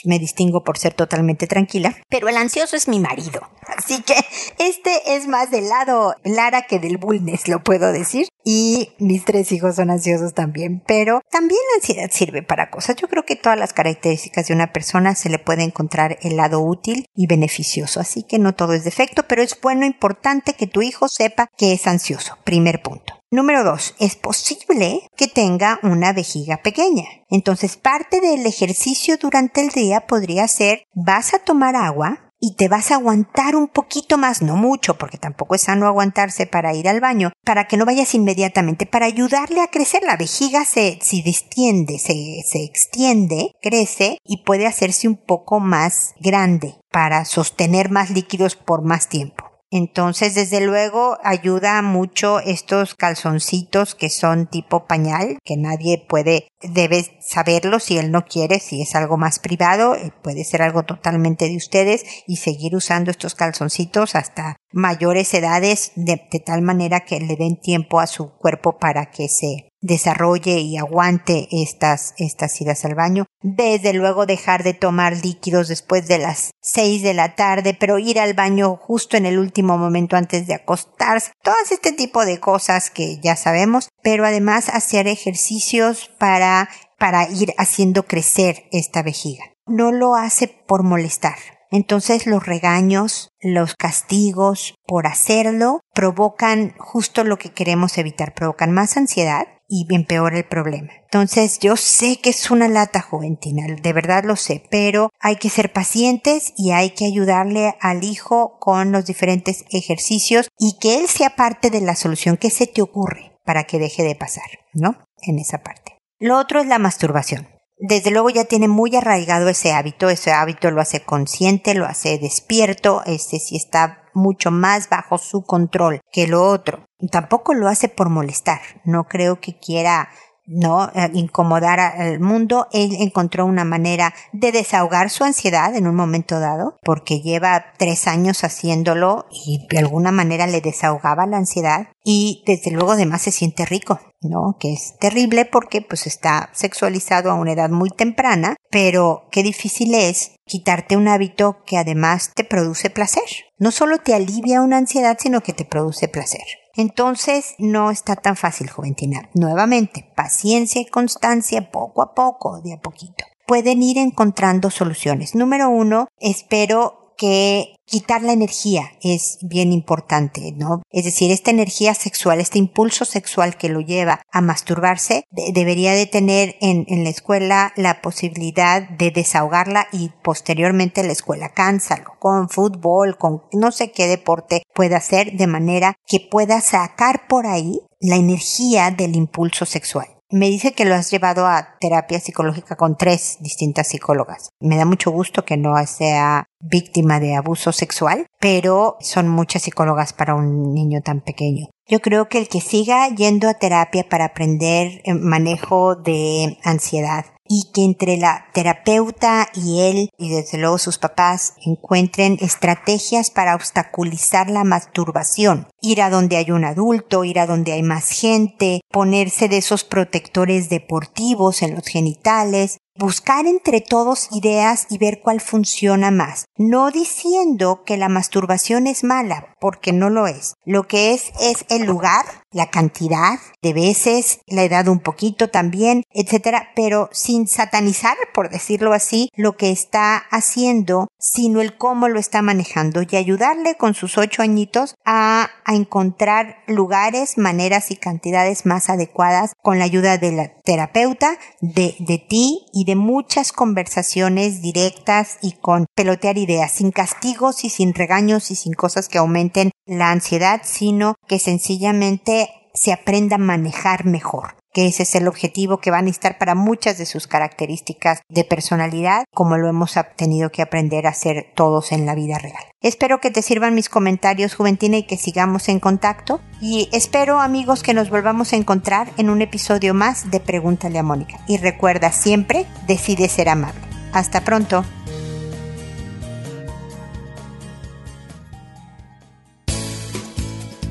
me 0.04 0.18
distingo 0.18 0.62
por 0.62 0.78
ser 0.78 0.94
totalmente 0.94 1.46
tranquila, 1.46 1.96
pero 2.08 2.28
el 2.28 2.36
ansioso 2.36 2.76
es 2.76 2.88
mi 2.88 3.00
marido. 3.00 3.40
Así 3.76 4.02
que 4.02 4.14
este 4.58 5.16
es 5.16 5.26
más 5.26 5.50
del 5.50 5.68
lado 5.68 6.14
Lara 6.24 6.62
que 6.62 6.78
del 6.78 6.98
bullness, 6.98 7.48
lo 7.48 7.62
puedo 7.62 7.92
decir. 7.92 8.28
Y 8.44 8.94
mis 8.98 9.24
tres 9.24 9.52
hijos 9.52 9.76
son 9.76 9.90
ansiosos 9.90 10.32
también, 10.32 10.82
pero 10.86 11.20
también 11.30 11.60
la 11.70 11.76
ansiedad 11.76 12.08
sirve 12.10 12.42
para 12.42 12.70
cosas. 12.70 12.96
Yo 12.96 13.06
creo 13.06 13.26
que 13.26 13.36
todas 13.36 13.58
las 13.58 13.74
características 13.74 14.46
de 14.46 14.54
una 14.54 14.72
persona 14.72 15.14
se 15.14 15.28
le 15.28 15.38
puede 15.38 15.64
encontrar 15.64 16.18
el 16.22 16.36
lado 16.36 16.60
útil 16.60 17.06
y 17.14 17.26
beneficioso. 17.26 18.00
Así 18.00 18.22
que 18.22 18.38
no 18.38 18.54
todo 18.54 18.72
es 18.72 18.84
defecto, 18.84 19.24
pero 19.28 19.42
es 19.42 19.60
bueno 19.60 19.84
importante 19.84 20.54
que 20.54 20.66
tu 20.66 20.80
hijo 20.80 21.08
sepa 21.08 21.48
que 21.58 21.72
es 21.74 21.86
ansioso. 21.86 22.38
Primer 22.44 22.80
punto. 22.80 23.17
Número 23.30 23.62
dos, 23.62 23.94
es 23.98 24.16
posible 24.16 25.02
que 25.14 25.28
tenga 25.28 25.78
una 25.82 26.14
vejiga 26.14 26.62
pequeña. 26.62 27.04
Entonces 27.28 27.76
parte 27.76 28.22
del 28.22 28.46
ejercicio 28.46 29.18
durante 29.18 29.60
el 29.60 29.68
día 29.68 30.06
podría 30.06 30.48
ser 30.48 30.84
vas 30.94 31.34
a 31.34 31.38
tomar 31.38 31.76
agua 31.76 32.32
y 32.40 32.54
te 32.54 32.68
vas 32.68 32.90
a 32.90 32.94
aguantar 32.94 33.54
un 33.54 33.68
poquito 33.68 34.16
más, 34.16 34.40
no 34.40 34.56
mucho, 34.56 34.96
porque 34.96 35.18
tampoco 35.18 35.56
es 35.56 35.62
sano 35.62 35.86
aguantarse 35.86 36.46
para 36.46 36.72
ir 36.72 36.88
al 36.88 37.00
baño, 37.00 37.32
para 37.44 37.66
que 37.66 37.76
no 37.76 37.84
vayas 37.84 38.14
inmediatamente, 38.14 38.86
para 38.86 39.06
ayudarle 39.06 39.60
a 39.60 39.68
crecer. 39.68 40.02
La 40.04 40.16
vejiga 40.16 40.64
se, 40.64 40.98
se 41.02 41.22
distiende, 41.22 41.98
se, 41.98 42.42
se 42.46 42.64
extiende, 42.64 43.52
crece 43.60 44.18
y 44.24 44.44
puede 44.44 44.66
hacerse 44.66 45.06
un 45.06 45.16
poco 45.16 45.60
más 45.60 46.14
grande 46.20 46.76
para 46.90 47.24
sostener 47.26 47.90
más 47.90 48.08
líquidos 48.08 48.56
por 48.56 48.82
más 48.82 49.08
tiempo. 49.08 49.47
Entonces, 49.70 50.34
desde 50.34 50.60
luego, 50.60 51.18
ayuda 51.22 51.82
mucho 51.82 52.40
estos 52.40 52.94
calzoncitos 52.94 53.94
que 53.94 54.08
son 54.08 54.46
tipo 54.46 54.86
pañal, 54.86 55.38
que 55.44 55.58
nadie 55.58 56.04
puede, 56.08 56.48
debe 56.62 57.04
saberlo 57.20 57.78
si 57.78 57.98
él 57.98 58.10
no 58.10 58.24
quiere, 58.24 58.60
si 58.60 58.80
es 58.80 58.94
algo 58.94 59.18
más 59.18 59.38
privado, 59.38 59.94
eh, 59.94 60.12
puede 60.22 60.44
ser 60.44 60.62
algo 60.62 60.84
totalmente 60.84 61.48
de 61.48 61.56
ustedes 61.56 62.04
y 62.26 62.36
seguir 62.36 62.74
usando 62.74 63.10
estos 63.10 63.34
calzoncitos 63.34 64.14
hasta 64.14 64.56
mayores 64.72 65.32
edades 65.34 65.92
de, 65.96 66.26
de 66.30 66.40
tal 66.40 66.62
manera 66.62 67.00
que 67.00 67.20
le 67.20 67.36
den 67.36 67.60
tiempo 67.60 68.00
a 68.00 68.06
su 68.06 68.30
cuerpo 68.38 68.78
para 68.78 69.10
que 69.10 69.28
se 69.28 69.68
desarrolle 69.80 70.58
y 70.58 70.76
aguante 70.76 71.48
estas, 71.50 72.14
estas 72.18 72.60
idas 72.60 72.84
al 72.84 72.94
baño. 72.94 73.26
Desde 73.40 73.92
luego 73.92 74.26
dejar 74.26 74.64
de 74.64 74.74
tomar 74.74 75.16
líquidos 75.16 75.68
después 75.68 76.08
de 76.08 76.18
las 76.18 76.50
seis 76.60 77.02
de 77.02 77.14
la 77.14 77.34
tarde, 77.34 77.76
pero 77.78 77.98
ir 77.98 78.18
al 78.18 78.34
baño 78.34 78.76
justo 78.76 79.16
en 79.16 79.26
el 79.26 79.38
último 79.38 79.78
momento 79.78 80.16
antes 80.16 80.46
de 80.46 80.54
acostarse. 80.54 81.32
Todas 81.42 81.72
este 81.72 81.92
tipo 81.92 82.24
de 82.24 82.40
cosas 82.40 82.90
que 82.90 83.18
ya 83.20 83.36
sabemos, 83.36 83.88
pero 84.02 84.24
además 84.24 84.68
hacer 84.68 85.06
ejercicios 85.06 86.10
para, 86.18 86.68
para 86.98 87.28
ir 87.30 87.54
haciendo 87.58 88.04
crecer 88.04 88.64
esta 88.72 89.02
vejiga. 89.02 89.44
No 89.66 89.92
lo 89.92 90.14
hace 90.14 90.48
por 90.48 90.82
molestar. 90.82 91.36
Entonces 91.70 92.26
los 92.26 92.46
regaños, 92.46 93.30
los 93.40 93.74
castigos 93.74 94.74
por 94.86 95.06
hacerlo 95.06 95.82
provocan 95.92 96.74
justo 96.78 97.24
lo 97.24 97.36
que 97.36 97.52
queremos 97.52 97.98
evitar, 97.98 98.32
provocan 98.32 98.72
más 98.72 98.96
ansiedad 98.96 99.46
y 99.68 99.86
empeora 99.94 100.38
el 100.38 100.44
problema. 100.44 100.90
Entonces 101.04 101.58
yo 101.58 101.76
sé 101.76 102.18
que 102.20 102.30
es 102.30 102.50
una 102.50 102.68
lata 102.68 103.02
juventina, 103.02 103.64
de 103.66 103.92
verdad 103.92 104.24
lo 104.24 104.36
sé, 104.36 104.64
pero 104.70 105.10
hay 105.20 105.36
que 105.36 105.50
ser 105.50 105.72
pacientes 105.72 106.52
y 106.56 106.72
hay 106.72 106.90
que 106.90 107.04
ayudarle 107.04 107.76
al 107.80 108.02
hijo 108.02 108.58
con 108.58 108.90
los 108.92 109.04
diferentes 109.04 109.64
ejercicios 109.70 110.48
y 110.58 110.78
que 110.80 110.98
él 110.98 111.08
sea 111.08 111.36
parte 111.36 111.70
de 111.70 111.82
la 111.82 111.94
solución 111.94 112.36
que 112.36 112.50
se 112.50 112.66
te 112.66 112.82
ocurre 112.82 113.32
para 113.44 113.64
que 113.64 113.78
deje 113.78 114.02
de 114.02 114.16
pasar, 114.16 114.48
¿no? 114.72 114.96
En 115.22 115.38
esa 115.38 115.62
parte. 115.62 115.98
Lo 116.18 116.38
otro 116.38 116.60
es 116.60 116.66
la 116.66 116.78
masturbación. 116.78 117.48
Desde 117.80 118.10
luego 118.10 118.28
ya 118.28 118.44
tiene 118.44 118.66
muy 118.66 118.96
arraigado 118.96 119.48
ese 119.48 119.72
hábito, 119.72 120.10
ese 120.10 120.32
hábito 120.32 120.70
lo 120.72 120.80
hace 120.80 121.04
consciente, 121.04 121.74
lo 121.74 121.86
hace 121.86 122.18
despierto, 122.18 123.02
este 123.06 123.38
sí 123.38 123.56
está 123.56 124.02
mucho 124.18 124.50
más 124.50 124.88
bajo 124.90 125.16
su 125.16 125.42
control 125.42 126.00
que 126.12 126.26
lo 126.26 126.42
otro. 126.42 126.84
Tampoco 127.10 127.54
lo 127.54 127.68
hace 127.68 127.88
por 127.88 128.10
molestar. 128.10 128.60
No 128.84 129.04
creo 129.04 129.40
que 129.40 129.58
quiera 129.58 130.10
no 130.48 130.90
eh, 130.94 131.10
incomodar 131.12 131.78
al 131.78 132.20
mundo. 132.20 132.66
Él 132.72 132.96
encontró 132.98 133.46
una 133.46 133.64
manera 133.64 134.14
de 134.32 134.50
desahogar 134.50 135.10
su 135.10 135.24
ansiedad 135.24 135.76
en 135.76 135.86
un 135.86 135.94
momento 135.94 136.40
dado, 136.40 136.76
porque 136.82 137.20
lleva 137.20 137.66
tres 137.78 138.08
años 138.08 138.42
haciéndolo 138.42 139.26
y 139.30 139.66
de 139.70 139.78
alguna 139.78 140.10
manera 140.10 140.46
le 140.46 140.60
desahogaba 140.60 141.26
la 141.26 141.36
ansiedad 141.36 141.88
y 142.02 142.42
desde 142.46 142.70
luego 142.70 142.92
además 142.92 143.22
se 143.22 143.32
siente 143.32 143.66
rico, 143.66 144.00
¿no? 144.22 144.56
Que 144.58 144.72
es 144.72 144.96
terrible 144.98 145.44
porque 145.44 145.82
pues 145.82 146.06
está 146.06 146.50
sexualizado 146.54 147.30
a 147.30 147.34
una 147.34 147.52
edad 147.52 147.68
muy 147.68 147.90
temprana, 147.90 148.56
pero 148.70 149.28
qué 149.30 149.42
difícil 149.42 149.94
es 149.94 150.32
quitarte 150.46 150.96
un 150.96 151.08
hábito 151.08 151.58
que 151.66 151.76
además 151.76 152.32
te 152.34 152.44
produce 152.44 152.88
placer. 152.90 153.24
No 153.58 153.70
solo 153.70 153.98
te 153.98 154.14
alivia 154.14 154.62
una 154.62 154.78
ansiedad, 154.78 155.18
sino 155.20 155.42
que 155.42 155.52
te 155.52 155.64
produce 155.64 156.08
placer. 156.08 156.44
Entonces 156.78 157.56
no 157.58 157.90
está 157.90 158.14
tan 158.14 158.36
fácil, 158.36 158.70
Juventina. 158.70 159.28
Nuevamente, 159.34 160.08
paciencia 160.14 160.80
y 160.80 160.86
constancia 160.86 161.72
poco 161.72 162.02
a 162.02 162.14
poco, 162.14 162.60
de 162.60 162.74
a 162.74 162.80
poquito. 162.80 163.24
Pueden 163.48 163.82
ir 163.82 163.98
encontrando 163.98 164.70
soluciones. 164.70 165.34
Número 165.34 165.70
uno, 165.70 166.06
espero 166.20 166.97
que 167.18 167.74
quitar 167.84 168.22
la 168.22 168.32
energía 168.32 168.92
es 169.02 169.38
bien 169.42 169.72
importante, 169.72 170.52
¿no? 170.52 170.82
Es 170.90 171.04
decir, 171.04 171.32
esta 171.32 171.50
energía 171.50 171.94
sexual, 171.94 172.40
este 172.40 172.58
impulso 172.58 173.04
sexual 173.04 173.56
que 173.56 173.68
lo 173.68 173.80
lleva 173.80 174.22
a 174.30 174.40
masturbarse, 174.40 175.24
debería 175.30 175.92
de 175.92 176.06
tener 176.06 176.56
en, 176.60 176.84
en, 176.88 177.04
la 177.04 177.10
escuela 177.10 177.72
la 177.76 178.00
posibilidad 178.00 178.88
de 178.88 179.10
desahogarla 179.10 179.88
y 179.92 180.10
posteriormente 180.22 181.02
la 181.02 181.12
escuela 181.12 181.48
cánsalo 181.50 182.12
con 182.18 182.48
fútbol, 182.48 183.16
con 183.16 183.42
no 183.52 183.72
sé 183.72 183.90
qué 183.90 184.06
deporte 184.06 184.62
puede 184.74 184.94
hacer 184.94 185.32
de 185.32 185.46
manera 185.46 185.96
que 186.06 186.20
pueda 186.20 186.60
sacar 186.60 187.26
por 187.26 187.46
ahí 187.46 187.80
la 188.00 188.16
energía 188.16 188.90
del 188.90 189.16
impulso 189.16 189.64
sexual. 189.64 190.17
Me 190.30 190.50
dice 190.50 190.72
que 190.72 190.84
lo 190.84 190.94
has 190.94 191.10
llevado 191.10 191.46
a 191.46 191.78
terapia 191.80 192.20
psicológica 192.20 192.76
con 192.76 192.98
tres 192.98 193.38
distintas 193.40 193.88
psicólogas. 193.88 194.50
Me 194.60 194.76
da 194.76 194.84
mucho 194.84 195.10
gusto 195.10 195.46
que 195.46 195.56
no 195.56 195.74
sea 195.86 196.44
víctima 196.60 197.18
de 197.18 197.34
abuso 197.34 197.72
sexual, 197.72 198.26
pero 198.38 198.98
son 199.00 199.28
muchas 199.28 199.62
psicólogas 199.62 200.12
para 200.12 200.34
un 200.34 200.74
niño 200.74 201.00
tan 201.00 201.22
pequeño. 201.22 201.68
Yo 201.86 202.00
creo 202.00 202.28
que 202.28 202.36
el 202.36 202.48
que 202.48 202.60
siga 202.60 203.08
yendo 203.08 203.48
a 203.48 203.54
terapia 203.54 204.06
para 204.06 204.26
aprender 204.26 205.00
manejo 205.06 205.96
de 205.96 206.58
ansiedad 206.62 207.24
y 207.48 207.70
que 207.72 207.84
entre 207.84 208.16
la 208.16 208.46
terapeuta 208.52 209.48
y 209.54 209.80
él 209.80 210.10
y 210.18 210.30
desde 210.30 210.58
luego 210.58 210.78
sus 210.78 210.98
papás 210.98 211.54
encuentren 211.64 212.38
estrategias 212.40 213.30
para 213.30 213.54
obstaculizar 213.54 214.50
la 214.50 214.64
masturbación. 214.64 215.66
Ir 215.80 216.02
a 216.02 216.10
donde 216.10 216.36
hay 216.36 216.50
un 216.50 216.64
adulto, 216.64 217.24
ir 217.24 217.38
a 217.38 217.46
donde 217.46 217.72
hay 217.72 217.82
más 217.82 218.10
gente, 218.10 218.80
ponerse 218.90 219.48
de 219.48 219.58
esos 219.58 219.84
protectores 219.84 220.68
deportivos 220.68 221.62
en 221.62 221.74
los 221.74 221.86
genitales, 221.86 222.78
buscar 222.98 223.46
entre 223.46 223.80
todos 223.80 224.28
ideas 224.32 224.86
y 224.90 224.98
ver 224.98 225.20
cuál 225.22 225.40
funciona 225.40 226.10
más. 226.10 226.46
No 226.56 226.90
diciendo 226.90 227.84
que 227.84 227.96
la 227.96 228.08
masturbación 228.08 228.86
es 228.86 229.04
mala, 229.04 229.54
porque 229.60 229.92
no 229.92 230.10
lo 230.10 230.26
es. 230.26 230.54
Lo 230.64 230.86
que 230.86 231.14
es 231.14 231.30
es 231.40 231.64
el 231.70 231.84
lugar, 231.84 232.24
la 232.52 232.70
cantidad 232.70 233.38
de 233.62 233.72
veces, 233.72 234.40
la 234.46 234.62
edad 234.62 234.88
un 234.88 235.00
poquito 235.00 235.48
también, 235.48 236.02
etcétera, 236.10 236.70
pero 236.74 237.08
sin 237.12 237.46
satanizar, 237.46 238.16
por 238.32 238.50
decirlo 238.50 238.92
así, 238.92 239.28
lo 239.36 239.56
que 239.56 239.70
está 239.70 240.16
haciendo, 240.30 241.08
sino 241.18 241.60
el 241.60 241.76
cómo 241.76 242.08
lo 242.08 242.18
está 242.18 242.42
manejando 242.42 243.02
y 243.02 243.16
ayudarle 243.16 243.76
con 243.76 243.94
sus 243.94 244.18
ocho 244.18 244.42
añitos 244.42 244.94
a, 245.04 245.50
a 245.64 245.74
encontrar 245.74 246.58
lugares, 246.66 247.38
maneras 247.38 247.90
y 247.90 247.96
cantidades 247.96 248.66
más 248.66 248.88
adecuadas 248.88 249.52
con 249.62 249.78
la 249.78 249.84
ayuda 249.84 250.18
de 250.18 250.32
la 250.32 250.48
terapeuta, 250.62 251.38
de, 251.60 251.96
de 251.98 252.18
ti 252.18 252.66
y 252.72 252.84
de 252.84 252.96
muchas 252.96 253.52
conversaciones 253.52 254.62
directas 254.62 255.38
y 255.42 255.52
con 255.52 255.86
pelotear 255.94 256.38
ideas, 256.38 256.72
sin 256.72 256.90
castigos 256.90 257.64
y 257.64 257.70
sin 257.70 257.94
regaños 257.94 258.50
y 258.50 258.54
sin 258.54 258.72
cosas 258.72 259.08
que 259.08 259.18
aumenten 259.18 259.70
la 259.86 260.10
ansiedad, 260.10 260.60
sino 260.64 261.14
que 261.26 261.38
sencillamente 261.38 262.37
se 262.78 262.92
aprenda 262.92 263.36
a 263.36 263.38
manejar 263.38 264.04
mejor. 264.04 264.54
que 264.74 264.86
ese 264.86 265.02
es 265.02 265.14
el 265.14 265.26
objetivo 265.26 265.78
que 265.78 265.90
van 265.90 266.00
a 266.00 266.02
necesitar 266.02 266.36
para 266.38 266.54
muchas 266.54 266.98
de 266.98 267.06
sus 267.06 267.26
características 267.26 268.20
de 268.28 268.44
personalidad, 268.44 269.24
como 269.34 269.56
lo 269.56 269.66
hemos 269.66 269.94
tenido 270.14 270.50
que 270.50 270.60
aprender 270.60 271.06
a 271.06 271.10
hacer 271.10 271.46
todos 271.56 271.90
en 271.90 272.04
la 272.04 272.14
vida 272.14 272.38
real. 272.38 272.62
Espero 272.82 273.18
que 273.18 273.30
te 273.30 273.42
sirvan 273.42 273.74
mis 273.74 273.88
comentarios, 273.88 274.54
Juventina, 274.54 274.98
y 274.98 275.04
que 275.04 275.16
sigamos 275.16 275.68
en 275.70 275.80
contacto. 275.80 276.40
Y 276.60 276.90
espero, 276.92 277.40
amigos, 277.40 277.82
que 277.82 277.94
nos 277.94 278.10
volvamos 278.10 278.52
a 278.52 278.56
encontrar 278.56 279.10
en 279.16 279.30
un 279.30 279.40
episodio 279.40 279.94
más 279.94 280.30
de 280.30 280.38
Pregúntale 280.38 280.98
a 280.98 281.02
Mónica. 281.02 281.40
Y 281.48 281.56
recuerda 281.56 282.12
siempre, 282.12 282.66
decide 282.86 283.28
ser 283.30 283.48
amable. 283.48 283.80
Hasta 284.12 284.42
pronto. 284.42 284.84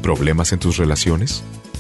¿Problemas 0.02 0.52
en 0.52 0.60
tus 0.60 0.78
relaciones? 0.78 1.44